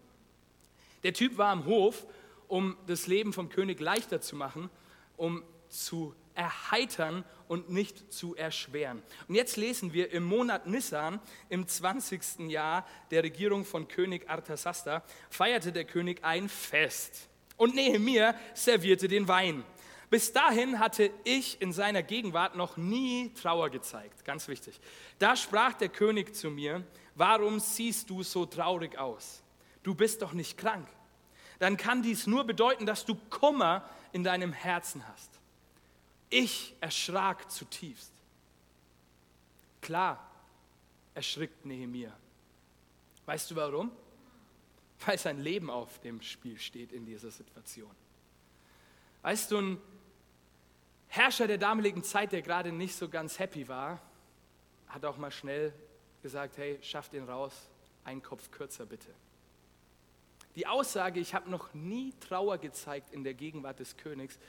Der 1.03 1.13
Typ 1.13 1.37
war 1.37 1.51
am 1.51 1.65
Hof, 1.65 2.05
um 2.47 2.77
das 2.87 3.07
Leben 3.07 3.33
vom 3.33 3.49
König 3.49 3.79
leichter 3.79 4.21
zu 4.21 4.35
machen, 4.35 4.69
um 5.17 5.43
zu 5.69 6.13
erheitern 6.41 7.23
und 7.47 7.69
nicht 7.69 8.12
zu 8.12 8.36
erschweren. 8.36 9.04
Und 9.27 9.36
jetzt 9.36 9.58
lesen 9.58 9.93
wir 9.93 10.12
im 10.12 10.23
Monat 10.23 10.65
Nissan, 10.65 11.19
im 11.49 11.67
20. 11.67 12.49
Jahr 12.49 12.88
der 13.12 13.21
Regierung 13.21 13.63
von 13.63 13.88
König 13.88 14.27
Arthasasta, 14.27 15.04
feierte 15.30 15.71
der 15.71 15.86
König 15.86 16.23
ein 16.23 16.49
Fest. 16.49 17.30
Und 17.58 17.75
Nehemiah 17.75 18.34
servierte 18.56 19.08
den 19.08 19.27
Wein. 19.27 19.63
Bis 20.10 20.34
dahin 20.34 20.80
hatte 20.80 21.12
ich 21.25 21.62
in 21.62 21.71
seiner 21.73 22.01
Gegenwart 22.01 22.56
noch 22.56 22.75
nie 22.75 23.32
Trauer 23.39 23.69
gezeigt. 23.69 24.25
Ganz 24.25 24.47
wichtig. 24.47 24.80
Da 25.19 25.36
sprach 25.36 25.73
der 25.73 25.89
König 25.89 26.36
zu 26.36 26.49
mir, 26.49 26.84
warum 27.13 27.60
siehst 27.60 28.10
du 28.10 28.23
so 28.23 28.47
traurig 28.47 28.97
aus? 28.97 29.43
Du 29.84 29.93
bist 29.93 30.23
doch 30.23 30.34
nicht 30.34 30.58
krank. 30.58 30.88
Dann 31.60 31.77
kann 31.77 32.01
dies 32.01 32.25
nur 32.25 32.43
bedeuten, 32.43 32.88
dass 32.88 33.06
du 33.06 33.13
Kummer 33.30 33.88
in 34.12 34.23
deinem 34.23 34.54
Herzen 34.54 35.08
hast. 35.08 35.31
Ich 36.32 36.76
erschrak 36.80 37.52
zutiefst. 37.52 38.13
Klar, 39.82 40.32
erschrickt 41.13 41.65
Nehemiah. 41.65 42.17
Weißt 43.26 43.52
du 43.52 43.56
warum? 43.58 43.91
Weil 45.06 45.17
sein 45.17 45.39
Leben 45.39 45.70
auf 45.70 46.00
dem 46.00 46.22
Spiel 46.22 46.58
steht 46.58 46.94
in 46.94 47.06
dieser 47.06 47.32
Situation. 47.32 47.91
Weißt 49.24 49.52
du, 49.52 49.58
ein 49.58 49.82
Herrscher 51.10 51.48
der 51.48 51.58
damaligen 51.58 52.02
Zeit, 52.02 52.32
der 52.32 52.41
gerade 52.41 52.72
nicht 52.72 52.96
so 52.96 53.10
ganz 53.10 53.38
happy 53.38 53.67
war, 53.67 54.02
hat 54.88 55.04
auch 55.04 55.17
mal 55.17 55.32
schnell 55.32 55.74
gesagt, 56.22 56.58
hey, 56.58 56.80
schafft 56.82 57.13
ihn 57.13 57.26
raus, 57.26 57.54
einen 58.06 58.24
Kopf 58.24 58.52
kürzer 58.52 58.86
bitte. 58.86 59.10
Die 60.56 60.65
Aussage, 60.67 61.20
ich 61.20 61.34
habe 61.34 61.50
noch 61.50 61.74
nie 61.74 62.13
Trauer 62.22 62.58
gezeigt 62.58 63.12
in 63.12 63.26
der 63.26 63.34
Gegenwart 63.34 63.80
des 63.80 63.98
Königs, 63.98 64.39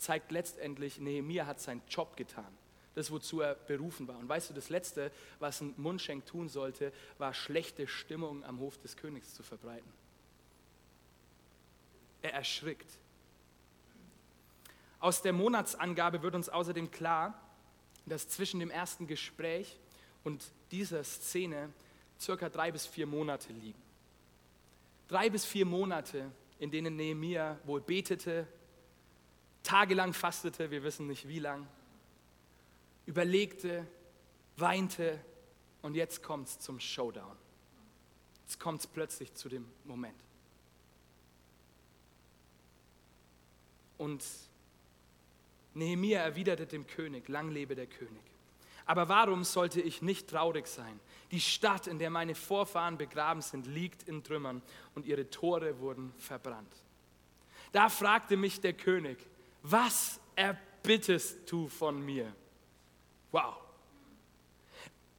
zeigt 0.00 0.32
letztendlich, 0.32 0.98
Nehemiah 0.98 1.46
hat 1.46 1.60
seinen 1.60 1.82
Job 1.88 2.16
getan. 2.16 2.46
Das, 2.94 3.10
wozu 3.10 3.40
er 3.40 3.54
berufen 3.54 4.08
war. 4.08 4.18
Und 4.18 4.28
weißt 4.28 4.50
du, 4.50 4.54
das 4.54 4.68
Letzte, 4.68 5.12
was 5.38 5.60
ein 5.60 5.74
Mundschenk 5.76 6.26
tun 6.26 6.48
sollte, 6.48 6.92
war 7.18 7.32
schlechte 7.34 7.86
Stimmung 7.86 8.44
am 8.44 8.58
Hof 8.58 8.78
des 8.78 8.96
Königs 8.96 9.32
zu 9.34 9.42
verbreiten. 9.42 9.90
Er 12.22 12.34
erschrickt. 12.34 12.90
Aus 14.98 15.22
der 15.22 15.32
Monatsangabe 15.32 16.22
wird 16.22 16.34
uns 16.34 16.48
außerdem 16.48 16.90
klar, 16.90 17.40
dass 18.06 18.28
zwischen 18.28 18.60
dem 18.60 18.70
ersten 18.70 19.06
Gespräch 19.06 19.78
und 20.24 20.44
dieser 20.72 21.04
Szene 21.04 21.72
circa 22.18 22.48
drei 22.48 22.72
bis 22.72 22.86
vier 22.86 23.06
Monate 23.06 23.52
liegen. 23.52 23.80
Drei 25.08 25.30
bis 25.30 25.44
vier 25.44 25.64
Monate, 25.64 26.30
in 26.58 26.70
denen 26.70 26.96
Nehemiah 26.96 27.58
wohl 27.64 27.80
betete, 27.80 28.46
tagelang 29.62 30.12
fastete, 30.12 30.70
wir 30.70 30.82
wissen 30.82 31.06
nicht 31.06 31.28
wie 31.28 31.38
lang, 31.38 31.66
überlegte, 33.06 33.86
weinte 34.56 35.18
und 35.82 35.94
jetzt 35.94 36.22
kommt 36.22 36.48
es 36.48 36.58
zum 36.58 36.80
Showdown. 36.80 37.36
Jetzt 38.46 38.58
kommt 38.58 38.80
es 38.80 38.86
plötzlich 38.86 39.32
zu 39.34 39.48
dem 39.48 39.66
Moment. 39.84 40.20
Und 43.96 44.24
Nehemiah 45.74 46.22
erwiderte 46.22 46.66
dem 46.66 46.86
König, 46.86 47.28
lang 47.28 47.50
lebe 47.50 47.74
der 47.74 47.86
König. 47.86 48.22
Aber 48.86 49.08
warum 49.08 49.44
sollte 49.44 49.80
ich 49.80 50.02
nicht 50.02 50.28
traurig 50.28 50.66
sein? 50.66 50.98
Die 51.30 51.40
Stadt, 51.40 51.86
in 51.86 51.98
der 51.98 52.10
meine 52.10 52.34
Vorfahren 52.34 52.98
begraben 52.98 53.40
sind, 53.40 53.66
liegt 53.66 54.02
in 54.08 54.24
Trümmern 54.24 54.62
und 54.94 55.06
ihre 55.06 55.30
Tore 55.30 55.78
wurden 55.78 56.12
verbrannt. 56.18 56.74
Da 57.72 57.88
fragte 57.88 58.36
mich 58.36 58.60
der 58.60 58.72
König, 58.72 59.18
was 59.62 60.20
erbittest 60.36 61.50
du 61.50 61.68
von 61.68 62.04
mir? 62.04 62.32
Wow. 63.30 63.54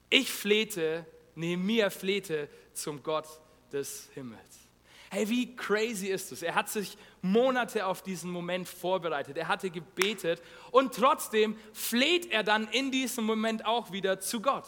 Ich 0.10 0.30
flehte, 0.32 1.06
Nehemiah 1.36 1.90
flehte 1.90 2.50
zum 2.74 3.02
Gott 3.02 3.28
des 3.72 4.10
Himmels. 4.14 4.62
Hey, 5.10 5.28
wie 5.28 5.56
crazy 5.56 6.08
ist 6.08 6.32
es? 6.32 6.42
Er 6.42 6.56
hat 6.56 6.70
sich 6.70 6.98
Monate 7.22 7.86
auf 7.86 8.02
diesen 8.02 8.32
Moment 8.32 8.68
vorbereitet. 8.68 9.36
Er 9.38 9.50
hatte 9.50 9.70
gebetet 9.70 10.42
und 10.72 10.96
trotzdem 10.96 11.58
fleht 11.74 12.32
er 12.32 12.44
dann 12.44 12.68
in 12.70 12.92
diesem 12.92 13.26
Moment 13.26 13.66
auch 13.66 13.92
wieder 13.92 14.22
zu 14.22 14.42
Gott. 14.42 14.66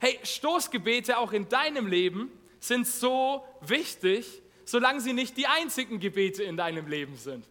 Hey, 0.00 0.18
Stoßgebete 0.24 1.16
auch 1.16 1.32
in 1.32 1.48
deinem 1.48 1.86
Leben 1.86 2.32
sind 2.58 2.88
so 2.88 3.44
wichtig, 3.60 4.42
solange 4.64 5.00
sie 5.00 5.12
nicht 5.12 5.36
die 5.36 5.46
einzigen 5.46 6.00
Gebete 6.00 6.42
in 6.42 6.56
deinem 6.56 6.88
Leben 6.88 7.16
sind. 7.16 7.48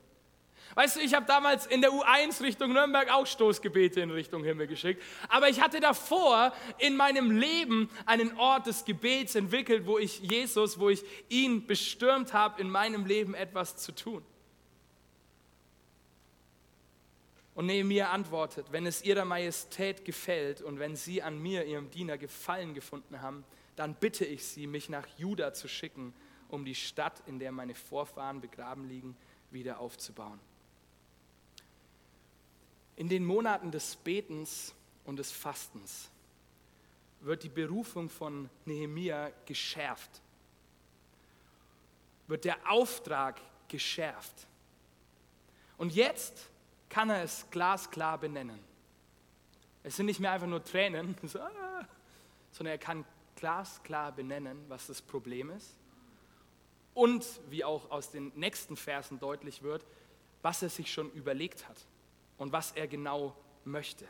Weißt 0.76 0.96
du, 0.96 1.00
ich 1.02 1.14
habe 1.14 1.26
damals 1.26 1.66
in 1.66 1.82
der 1.82 1.92
U1 1.92 2.42
Richtung 2.42 2.74
Nürnberg 2.74 3.12
auch 3.12 3.28
Stoßgebete 3.28 4.02
in 4.02 4.12
Richtung 4.12 4.44
Himmel 4.44 4.68
geschickt. 4.68 5.04
Aber 5.28 5.50
ich 5.50 5.62
hatte 5.62 5.80
davor 5.80 6.54
in 6.78 6.96
meinem 6.96 7.32
Leben 7.32 7.90
einen 8.06 8.38
Ort 8.38 8.68
des 8.68 8.86
Gebets 8.86 9.36
entwickelt, 9.36 9.86
wo 9.86 9.98
ich 9.98 10.20
Jesus, 10.20 10.80
wo 10.80 10.90
ich 10.90 11.04
ihn 11.30 11.68
bestürmt 11.68 12.34
habe, 12.34 12.62
in 12.62 12.70
meinem 12.70 13.06
Leben 13.06 13.34
etwas 13.34 13.78
zu 13.78 13.92
tun. 13.92 14.24
Und 17.54 17.66
Nehemiah 17.66 18.12
antwortet, 18.12 18.68
wenn 18.72 18.86
es 18.86 19.04
ihrer 19.04 19.26
Majestät 19.26 20.06
gefällt 20.06 20.62
und 20.62 20.80
wenn 20.80 20.96
sie 20.96 21.22
an 21.22 21.38
mir, 21.42 21.66
ihrem 21.66 21.90
Diener, 21.92 22.18
Gefallen 22.18 22.74
gefunden 22.74 23.22
haben, 23.22 23.44
dann 23.76 23.96
bitte 23.96 24.26
ich 24.26 24.46
sie, 24.46 24.68
mich 24.68 24.90
nach 24.90 25.08
Juda 25.18 25.54
zu 25.54 25.68
schicken, 25.68 26.14
um 26.48 26.64
die 26.66 26.76
Stadt, 26.76 27.22
in 27.28 27.40
der 27.40 27.52
meine 27.52 27.76
Vorfahren 27.76 28.40
begraben 28.42 28.88
liegen, 28.88 29.18
wieder 29.52 29.80
aufzubauen. 29.80 30.40
In 33.02 33.10
den 33.10 33.26
Monaten 33.26 33.72
des 33.72 33.96
Betens 33.96 34.76
und 35.06 35.18
des 35.18 35.32
Fastens 35.32 36.12
wird 37.22 37.42
die 37.42 37.50
Berufung 37.50 38.08
von 38.08 38.48
Nehemia 38.66 39.32
geschärft, 39.48 40.22
wird 42.28 42.46
der 42.46 42.58
Auftrag 42.70 43.42
geschärft. 43.68 44.46
Und 45.80 45.96
jetzt 45.96 46.52
kann 46.90 47.10
er 47.10 47.24
es 47.24 47.44
glasklar 47.50 48.20
benennen. 48.20 48.60
Es 49.82 49.96
sind 49.96 50.06
nicht 50.06 50.20
mehr 50.20 50.34
einfach 50.34 50.46
nur 50.46 50.64
Tränen, 50.64 51.16
so, 51.24 51.40
sondern 52.52 52.72
er 52.72 52.78
kann 52.78 53.04
glasklar 53.36 54.12
benennen, 54.12 54.64
was 54.68 54.86
das 54.86 55.02
Problem 55.02 55.50
ist. 55.50 55.74
Und, 56.94 57.26
wie 57.50 57.64
auch 57.64 57.90
aus 57.90 58.12
den 58.12 58.32
nächsten 58.36 58.78
Versen 58.78 59.20
deutlich 59.20 59.64
wird, 59.64 59.84
was 60.44 60.62
er 60.62 60.70
sich 60.70 60.94
schon 60.94 61.12
überlegt 61.14 61.68
hat 61.68 61.78
und 62.42 62.52
was 62.52 62.72
er 62.72 62.88
genau 62.88 63.36
möchte. 63.66 64.06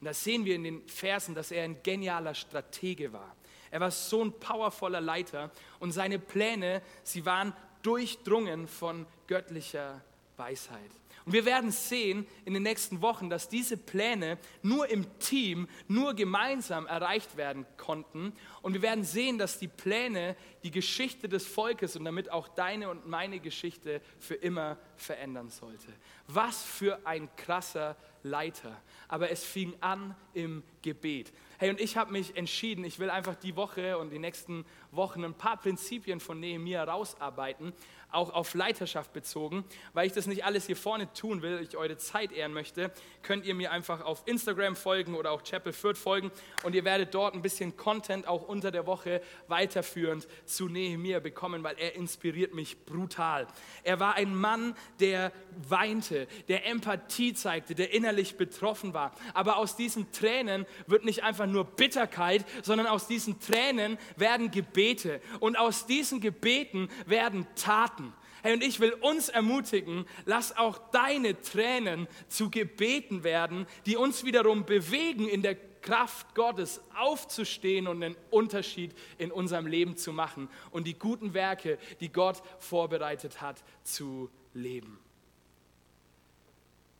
Und 0.00 0.06
das 0.06 0.24
sehen 0.24 0.44
wir 0.44 0.56
in 0.56 0.64
den 0.64 0.88
Versen, 0.88 1.32
dass 1.32 1.52
er 1.52 1.62
ein 1.62 1.80
genialer 1.84 2.34
Stratege 2.34 3.12
war. 3.12 3.36
Er 3.70 3.78
war 3.78 3.92
so 3.92 4.24
ein 4.24 4.32
powervoller 4.32 5.00
Leiter 5.00 5.52
und 5.78 5.92
seine 5.92 6.18
Pläne, 6.18 6.82
sie 7.04 7.24
waren 7.24 7.52
durchdrungen 7.82 8.66
von 8.66 9.06
göttlicher 9.28 10.02
Weisheit. 10.36 10.90
Und 11.26 11.32
wir 11.32 11.44
werden 11.44 11.72
sehen 11.72 12.24
in 12.44 12.54
den 12.54 12.62
nächsten 12.62 13.02
Wochen, 13.02 13.28
dass 13.28 13.48
diese 13.48 13.76
Pläne 13.76 14.38
nur 14.62 14.88
im 14.88 15.18
Team, 15.18 15.66
nur 15.88 16.14
gemeinsam 16.14 16.86
erreicht 16.86 17.36
werden 17.36 17.66
konnten. 17.76 18.32
Und 18.62 18.74
wir 18.74 18.82
werden 18.82 19.02
sehen, 19.02 19.36
dass 19.36 19.58
die 19.58 19.66
Pläne 19.66 20.36
die 20.62 20.70
Geschichte 20.70 21.28
des 21.28 21.44
Volkes 21.44 21.96
und 21.96 22.04
damit 22.04 22.30
auch 22.30 22.46
deine 22.46 22.90
und 22.90 23.08
meine 23.08 23.40
Geschichte 23.40 24.00
für 24.20 24.36
immer 24.36 24.78
verändern 24.94 25.50
sollte. 25.50 25.92
Was 26.28 26.62
für 26.62 27.04
ein 27.04 27.28
krasser 27.34 27.96
Leiter. 28.22 28.80
Aber 29.08 29.30
es 29.30 29.44
fing 29.44 29.74
an 29.80 30.14
im 30.32 30.62
Gebet. 30.82 31.32
Hey, 31.58 31.70
und 31.70 31.80
ich 31.80 31.96
habe 31.96 32.12
mich 32.12 32.36
entschieden, 32.36 32.84
ich 32.84 32.98
will 32.98 33.10
einfach 33.10 33.34
die 33.34 33.56
Woche 33.56 33.98
und 33.98 34.10
die 34.10 34.18
nächsten 34.18 34.64
Wochen 34.90 35.24
ein 35.24 35.34
paar 35.34 35.56
Prinzipien 35.56 36.20
von 36.20 36.38
Nehemiah 36.38 36.84
rausarbeiten, 36.84 37.72
auch 38.10 38.32
auf 38.32 38.54
Leiterschaft 38.54 39.12
bezogen. 39.12 39.64
Weil 39.92 40.06
ich 40.06 40.12
das 40.12 40.26
nicht 40.26 40.44
alles 40.44 40.66
hier 40.66 40.76
vorne 40.76 41.12
tun 41.12 41.42
will, 41.42 41.60
ich 41.60 41.76
eure 41.76 41.96
Zeit 41.96 42.32
ehren 42.32 42.52
möchte, 42.52 42.90
könnt 43.22 43.44
ihr 43.44 43.54
mir 43.54 43.72
einfach 43.72 44.02
auf 44.02 44.22
Instagram 44.26 44.76
folgen 44.76 45.14
oder 45.14 45.32
auch 45.32 45.42
Chapel 45.42 45.72
Fürth 45.72 45.98
folgen 45.98 46.30
und 46.62 46.74
ihr 46.74 46.84
werdet 46.84 47.14
dort 47.14 47.34
ein 47.34 47.42
bisschen 47.42 47.76
Content 47.76 48.26
auch 48.26 48.48
unter 48.48 48.70
der 48.70 48.86
Woche 48.86 49.20
weiterführend 49.48 50.26
zu 50.44 50.68
Nehemiah 50.68 51.20
bekommen, 51.20 51.62
weil 51.62 51.76
er 51.78 51.94
inspiriert 51.94 52.54
mich 52.54 52.84
brutal. 52.84 53.46
Er 53.82 54.00
war 54.00 54.14
ein 54.14 54.34
Mann, 54.34 54.74
der 55.00 55.32
weinte, 55.68 56.26
der 56.48 56.66
Empathie 56.66 57.34
zeigte, 57.34 57.74
der 57.74 57.92
innerlich 57.92 58.36
betroffen 58.36 58.94
war. 58.94 59.12
Aber 59.34 59.56
aus 59.56 59.76
diesen 59.76 60.12
Tränen 60.12 60.66
wird 60.86 61.04
nicht 61.04 61.22
einfach 61.22 61.46
nur 61.46 61.64
Bitterkeit, 61.64 62.44
sondern 62.62 62.86
aus 62.86 63.06
diesen 63.06 63.40
Tränen 63.40 63.98
werden 64.16 64.50
Gebete 64.50 65.20
und 65.40 65.56
aus 65.56 65.86
diesen 65.86 66.20
Gebeten 66.20 66.88
werden 67.06 67.46
Taten. 67.56 68.05
Hey, 68.42 68.54
und 68.54 68.62
ich 68.62 68.80
will 68.80 68.92
uns 68.92 69.28
ermutigen, 69.28 70.06
lass 70.24 70.56
auch 70.56 70.78
deine 70.90 71.40
Tränen 71.40 72.06
zu 72.28 72.50
Gebeten 72.50 73.24
werden, 73.24 73.66
die 73.86 73.96
uns 73.96 74.24
wiederum 74.24 74.64
bewegen, 74.64 75.28
in 75.28 75.42
der 75.42 75.56
Kraft 75.86 76.34
Gottes 76.34 76.80
aufzustehen 76.96 77.86
und 77.86 78.02
einen 78.02 78.16
Unterschied 78.30 78.92
in 79.18 79.30
unserem 79.30 79.66
Leben 79.66 79.96
zu 79.96 80.12
machen 80.12 80.48
und 80.72 80.86
die 80.86 80.98
guten 80.98 81.32
Werke, 81.32 81.78
die 82.00 82.12
Gott 82.12 82.42
vorbereitet 82.58 83.40
hat, 83.40 83.62
zu 83.84 84.28
leben. 84.52 84.98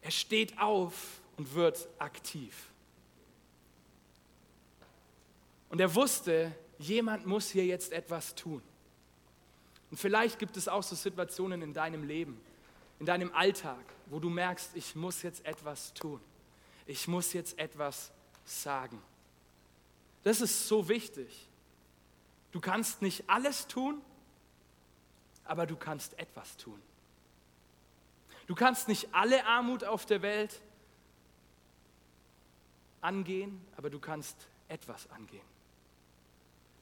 Er 0.03 0.13
steht 0.13 0.57
auf 0.61 1.21
und 1.37 1.53
wird 1.55 1.89
aktiv. 1.99 2.55
Und 5.69 5.81
er 5.81 5.93
wusste, 5.95 6.55
jemand 6.79 7.27
muss 7.27 7.51
hier 7.51 7.67
jetzt 7.67 7.93
etwas 7.93 8.37
tun. 8.37 8.63
Und 9.97 10.01
vielleicht 10.01 10.39
gibt 10.39 10.59
es 10.59 10.69
auch 10.69 10.83
so 10.83 10.95
Situationen 10.95 11.63
in 11.63 11.73
deinem 11.73 12.05
Leben, 12.05 12.39
in 13.01 13.07
deinem 13.07 13.33
Alltag, 13.33 13.83
wo 14.11 14.21
du 14.21 14.29
merkst, 14.29 14.73
ich 14.77 14.95
muss 14.95 15.23
jetzt 15.23 15.43
etwas 15.47 15.95
tun. 15.95 16.21
Ich 16.85 17.09
muss 17.09 17.33
jetzt 17.33 17.59
etwas 17.59 18.13
sagen. 18.45 19.03
Das 20.23 20.43
ist 20.43 20.69
so 20.69 20.91
wichtig. 20.91 21.49
Du 22.53 22.61
kannst 22.61 23.01
nicht 23.01 23.25
alles 23.27 23.69
tun, 23.69 24.03
aber 25.47 25.65
du 25.65 25.77
kannst 25.77 26.19
etwas 26.19 26.59
tun. 26.59 26.79
Du 28.47 28.55
kannst 28.55 28.89
nicht 28.89 29.15
alle 29.15 29.47
Armut 29.47 29.83
auf 29.83 30.05
der 30.05 30.21
Welt 30.21 30.61
angehen, 33.01 33.65
aber 33.79 33.89
du 33.89 33.99
kannst 33.99 34.37
etwas 34.69 35.09
angehen. 35.09 35.47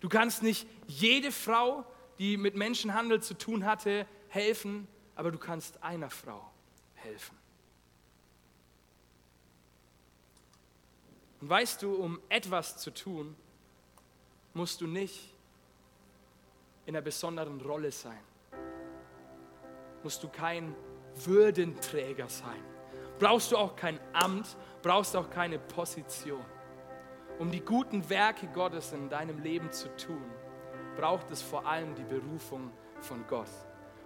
Du 0.01 0.09
kannst 0.09 0.43
nicht 0.43 0.67
jede 0.89 1.31
Frau 1.31 1.87
die 2.19 2.37
mit 2.37 2.57
Menschenhandel 2.57 3.23
zu 3.23 3.35
tun 3.35 3.65
hatte, 3.65 4.07
helfen, 4.29 4.89
aber 5.15 5.31
du 5.31 5.39
kannst 5.39 5.83
einer 5.83 6.11
Frau 6.11 6.51
helfen. 6.95 7.37
Und 11.41 11.51
weißt 11.51 11.83
du, 11.83 11.95
um 11.95 12.21
etwas 12.29 12.79
zu 12.79 12.91
tun, 12.91 13.37
musst 14.55 14.81
du 14.81 14.87
nicht 14.87 15.35
in 16.87 16.97
einer 16.97 17.03
besonderen 17.03 17.61
Rolle 17.61 17.93
sein. 17.93 18.21
Musst 20.03 20.23
du 20.23 20.29
kein 20.29 20.75
Würdenträger 21.17 22.29
sein. 22.29 22.63
Brauchst 23.19 23.53
du 23.53 23.57
auch 23.57 23.77
kein 23.77 24.01
Amt, 24.13 24.57
brauchst 24.83 25.15
auch 25.17 25.31
keine 25.31 25.59
Position. 25.59 26.45
Um 27.39 27.51
die 27.51 27.61
guten 27.61 28.09
Werke 28.09 28.47
Gottes 28.49 28.93
in 28.93 29.09
deinem 29.09 29.39
Leben 29.41 29.71
zu 29.73 29.95
tun, 29.97 30.25
braucht 30.97 31.31
es 31.31 31.43
vor 31.43 31.67
allem 31.67 31.95
die 31.95 32.05
Berufung 32.05 32.71
von 33.01 33.25
Gott 33.29 33.51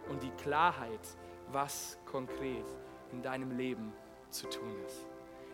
und 0.08 0.22
die 0.22 0.30
Klarheit, 0.42 1.00
was 1.52 1.98
konkret 2.04 2.64
in 3.12 3.22
deinem 3.22 3.56
Leben 3.56 3.92
zu 4.30 4.48
tun 4.48 4.74
ist. 4.86 5.06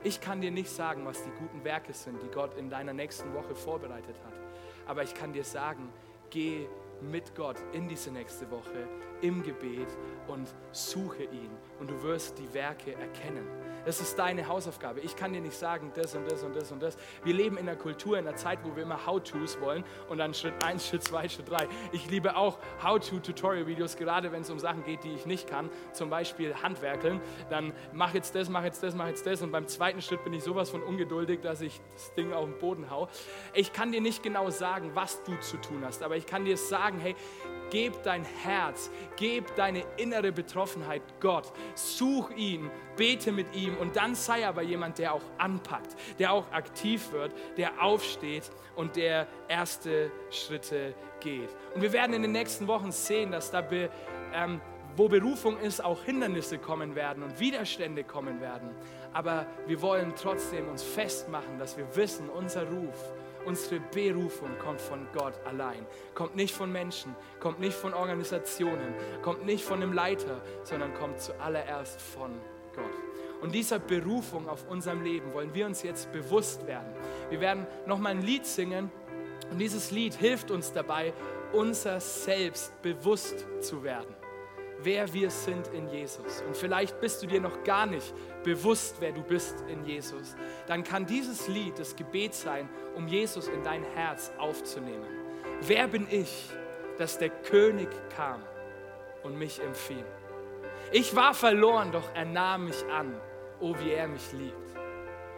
Ich 0.02 0.20
kann 0.20 0.40
dir 0.40 0.50
nicht 0.50 0.70
sagen, 0.70 1.06
was 1.06 1.22
die 1.22 1.30
guten 1.30 1.64
Werke 1.64 1.92
sind, 1.92 2.22
die 2.22 2.28
Gott 2.28 2.54
in 2.58 2.68
deiner 2.68 2.92
nächsten 2.92 3.32
Woche 3.32 3.54
vorbereitet 3.54 4.16
hat. 4.24 4.34
Aber 4.86 5.02
ich 5.02 5.14
kann 5.14 5.32
dir 5.32 5.44
sagen, 5.44 5.90
geh 6.30 6.68
mit 7.00 7.34
Gott 7.34 7.56
in 7.72 7.88
diese 7.88 8.10
nächste 8.10 8.50
Woche 8.50 8.88
im 9.22 9.42
Gebet 9.42 9.88
und 10.28 10.48
suche 10.72 11.24
ihn 11.24 11.50
und 11.80 11.90
du 11.90 12.02
wirst 12.02 12.38
die 12.38 12.52
Werke 12.52 12.94
erkennen. 12.94 13.46
Das 13.84 14.00
ist 14.00 14.18
deine 14.18 14.48
Hausaufgabe. 14.48 15.00
Ich 15.00 15.16
kann 15.16 15.32
dir 15.32 15.40
nicht 15.40 15.56
sagen, 15.56 15.92
das 15.94 16.14
und 16.14 16.30
das 16.30 16.42
und 16.42 16.56
das 16.56 16.72
und 16.72 16.82
das. 16.82 16.96
Wir 17.22 17.34
leben 17.34 17.56
in 17.56 17.68
einer 17.68 17.76
Kultur, 17.76 18.18
in 18.18 18.26
einer 18.26 18.36
Zeit, 18.36 18.60
wo 18.62 18.74
wir 18.74 18.82
immer 18.82 19.06
How-Tos 19.06 19.60
wollen 19.60 19.84
und 20.08 20.18
dann 20.18 20.34
Schritt 20.34 20.54
1, 20.64 20.86
Schritt 20.88 21.02
2, 21.04 21.28
Schritt 21.28 21.50
3. 21.50 21.68
Ich 21.92 22.10
liebe 22.10 22.36
auch 22.36 22.58
How-To-Tutorial-Videos, 22.82 23.96
gerade 23.96 24.32
wenn 24.32 24.42
es 24.42 24.50
um 24.50 24.58
Sachen 24.58 24.84
geht, 24.84 25.04
die 25.04 25.12
ich 25.12 25.26
nicht 25.26 25.48
kann. 25.48 25.70
Zum 25.92 26.10
Beispiel 26.10 26.54
Handwerkeln. 26.62 27.20
Dann 27.50 27.72
mach 27.92 28.14
jetzt 28.14 28.34
das, 28.34 28.48
mach 28.48 28.64
jetzt 28.64 28.82
das, 28.82 28.94
mach 28.94 29.08
jetzt 29.08 29.26
das. 29.26 29.42
Und 29.42 29.52
beim 29.52 29.66
zweiten 29.66 30.00
Schritt 30.00 30.24
bin 30.24 30.32
ich 30.32 30.42
sowas 30.42 30.70
von 30.70 30.82
ungeduldig, 30.82 31.40
dass 31.40 31.60
ich 31.60 31.80
das 31.92 32.14
Ding 32.14 32.32
auf 32.32 32.44
den 32.44 32.58
Boden 32.58 32.90
hau. 32.90 33.08
Ich 33.52 33.72
kann 33.72 33.92
dir 33.92 34.00
nicht 34.00 34.22
genau 34.22 34.50
sagen, 34.50 34.90
was 34.94 35.22
du 35.24 35.38
zu 35.40 35.56
tun 35.58 35.82
hast, 35.84 36.02
aber 36.02 36.16
ich 36.16 36.26
kann 36.26 36.44
dir 36.44 36.56
sagen, 36.56 36.98
hey, 37.00 37.14
Geb 37.70 38.02
dein 38.02 38.24
Herz, 38.24 38.90
geb 39.16 39.54
deine 39.56 39.82
innere 39.96 40.32
Betroffenheit 40.32 41.02
Gott, 41.20 41.52
such 41.74 42.30
ihn, 42.30 42.70
bete 42.96 43.32
mit 43.32 43.54
ihm 43.54 43.76
und 43.78 43.96
dann 43.96 44.14
sei 44.14 44.46
aber 44.46 44.62
jemand, 44.62 44.98
der 44.98 45.14
auch 45.14 45.22
anpackt, 45.38 45.96
der 46.18 46.32
auch 46.32 46.50
aktiv 46.52 47.12
wird, 47.12 47.32
der 47.56 47.82
aufsteht 47.82 48.50
und 48.76 48.96
der 48.96 49.26
erste 49.48 50.10
Schritte 50.30 50.94
geht. 51.20 51.48
Und 51.74 51.82
wir 51.82 51.92
werden 51.92 52.14
in 52.14 52.22
den 52.22 52.32
nächsten 52.32 52.66
Wochen 52.66 52.92
sehen, 52.92 53.32
dass 53.32 53.50
da, 53.50 53.60
be, 53.60 53.90
ähm, 54.32 54.60
wo 54.96 55.08
Berufung 55.08 55.58
ist, 55.58 55.82
auch 55.82 56.04
Hindernisse 56.04 56.58
kommen 56.58 56.94
werden 56.94 57.22
und 57.22 57.40
Widerstände 57.40 58.04
kommen 58.04 58.40
werden. 58.40 58.70
Aber 59.12 59.46
wir 59.66 59.80
wollen 59.82 60.12
trotzdem 60.16 60.68
uns 60.68 60.82
festmachen, 60.82 61.58
dass 61.58 61.76
wir 61.76 61.96
wissen, 61.96 62.28
unser 62.28 62.68
Ruf, 62.68 63.12
Unsere 63.46 63.80
Berufung 63.80 64.50
kommt 64.58 64.80
von 64.80 65.06
Gott 65.12 65.34
allein, 65.44 65.86
kommt 66.14 66.36
nicht 66.36 66.54
von 66.54 66.72
Menschen, 66.72 67.14
kommt 67.40 67.60
nicht 67.60 67.76
von 67.76 67.92
Organisationen, 67.92 68.94
kommt 69.22 69.44
nicht 69.44 69.64
von 69.64 69.82
einem 69.82 69.92
Leiter, 69.92 70.40
sondern 70.62 70.94
kommt 70.94 71.20
zuallererst 71.20 72.00
von 72.00 72.30
Gott. 72.74 73.42
Und 73.42 73.54
dieser 73.54 73.78
Berufung 73.78 74.48
auf 74.48 74.66
unserem 74.68 75.02
Leben 75.02 75.32
wollen 75.34 75.54
wir 75.54 75.66
uns 75.66 75.82
jetzt 75.82 76.10
bewusst 76.12 76.66
werden. 76.66 76.94
Wir 77.28 77.40
werden 77.40 77.66
nochmal 77.86 78.12
ein 78.12 78.22
Lied 78.22 78.46
singen 78.46 78.90
und 79.50 79.58
dieses 79.58 79.90
Lied 79.90 80.14
hilft 80.14 80.50
uns 80.50 80.72
dabei, 80.72 81.12
unser 81.52 82.00
Selbst 82.00 82.80
bewusst 82.80 83.46
zu 83.60 83.82
werden 83.84 84.14
wer 84.84 85.12
wir 85.12 85.30
sind 85.30 85.68
in 85.68 85.88
Jesus. 85.88 86.42
Und 86.46 86.56
vielleicht 86.56 87.00
bist 87.00 87.22
du 87.22 87.26
dir 87.26 87.40
noch 87.40 87.64
gar 87.64 87.86
nicht 87.86 88.14
bewusst, 88.44 88.96
wer 89.00 89.10
du 89.10 89.22
bist 89.22 89.64
in 89.68 89.84
Jesus. 89.84 90.36
Dann 90.66 90.84
kann 90.84 91.06
dieses 91.06 91.48
Lied 91.48 91.78
das 91.78 91.96
Gebet 91.96 92.34
sein, 92.34 92.68
um 92.94 93.08
Jesus 93.08 93.48
in 93.48 93.62
dein 93.64 93.82
Herz 93.82 94.30
aufzunehmen. 94.38 95.08
Wer 95.62 95.88
bin 95.88 96.06
ich, 96.08 96.50
dass 96.98 97.18
der 97.18 97.30
König 97.30 97.88
kam 98.14 98.42
und 99.24 99.36
mich 99.36 99.60
empfing? 99.60 100.04
Ich 100.92 101.16
war 101.16 101.34
verloren, 101.34 101.90
doch 101.90 102.14
er 102.14 102.24
nahm 102.24 102.66
mich 102.66 102.84
an. 102.86 103.20
Oh, 103.60 103.74
wie 103.80 103.92
er 103.92 104.06
mich 104.06 104.32
liebt. 104.32 104.76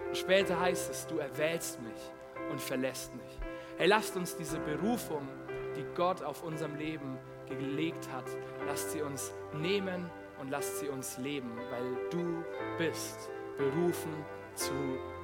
Und 0.09 0.17
später 0.17 0.59
heißt 0.61 0.91
es, 0.91 1.07
du 1.07 1.19
erwählst 1.19 1.81
mich 1.81 2.51
und 2.51 2.61
verlässt 2.61 3.15
mich. 3.15 3.39
Hey, 3.79 3.87
lasst 3.87 4.17
uns 4.17 4.37
diese 4.37 4.59
Berufung, 4.59 5.29
die 5.77 5.85
Gott 5.95 6.23
auf 6.23 6.43
unserem 6.43 6.77
Leben 6.77 7.19
gelegt 7.49 8.09
hat, 8.13 8.25
lasst 8.67 8.93
sie 8.93 9.03
uns 9.03 9.33
nehmen 9.53 10.11
und 10.41 10.51
lasst 10.51 10.79
sie 10.79 10.89
uns 10.89 11.19
leben, 11.19 11.51
weil 11.71 11.97
du 12.11 12.45
bist 12.79 13.31
berufen 13.57 14.13
zu 14.55 14.73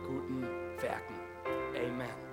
guten 0.07 0.43
Werken. 0.81 1.15
Amen. 1.77 2.32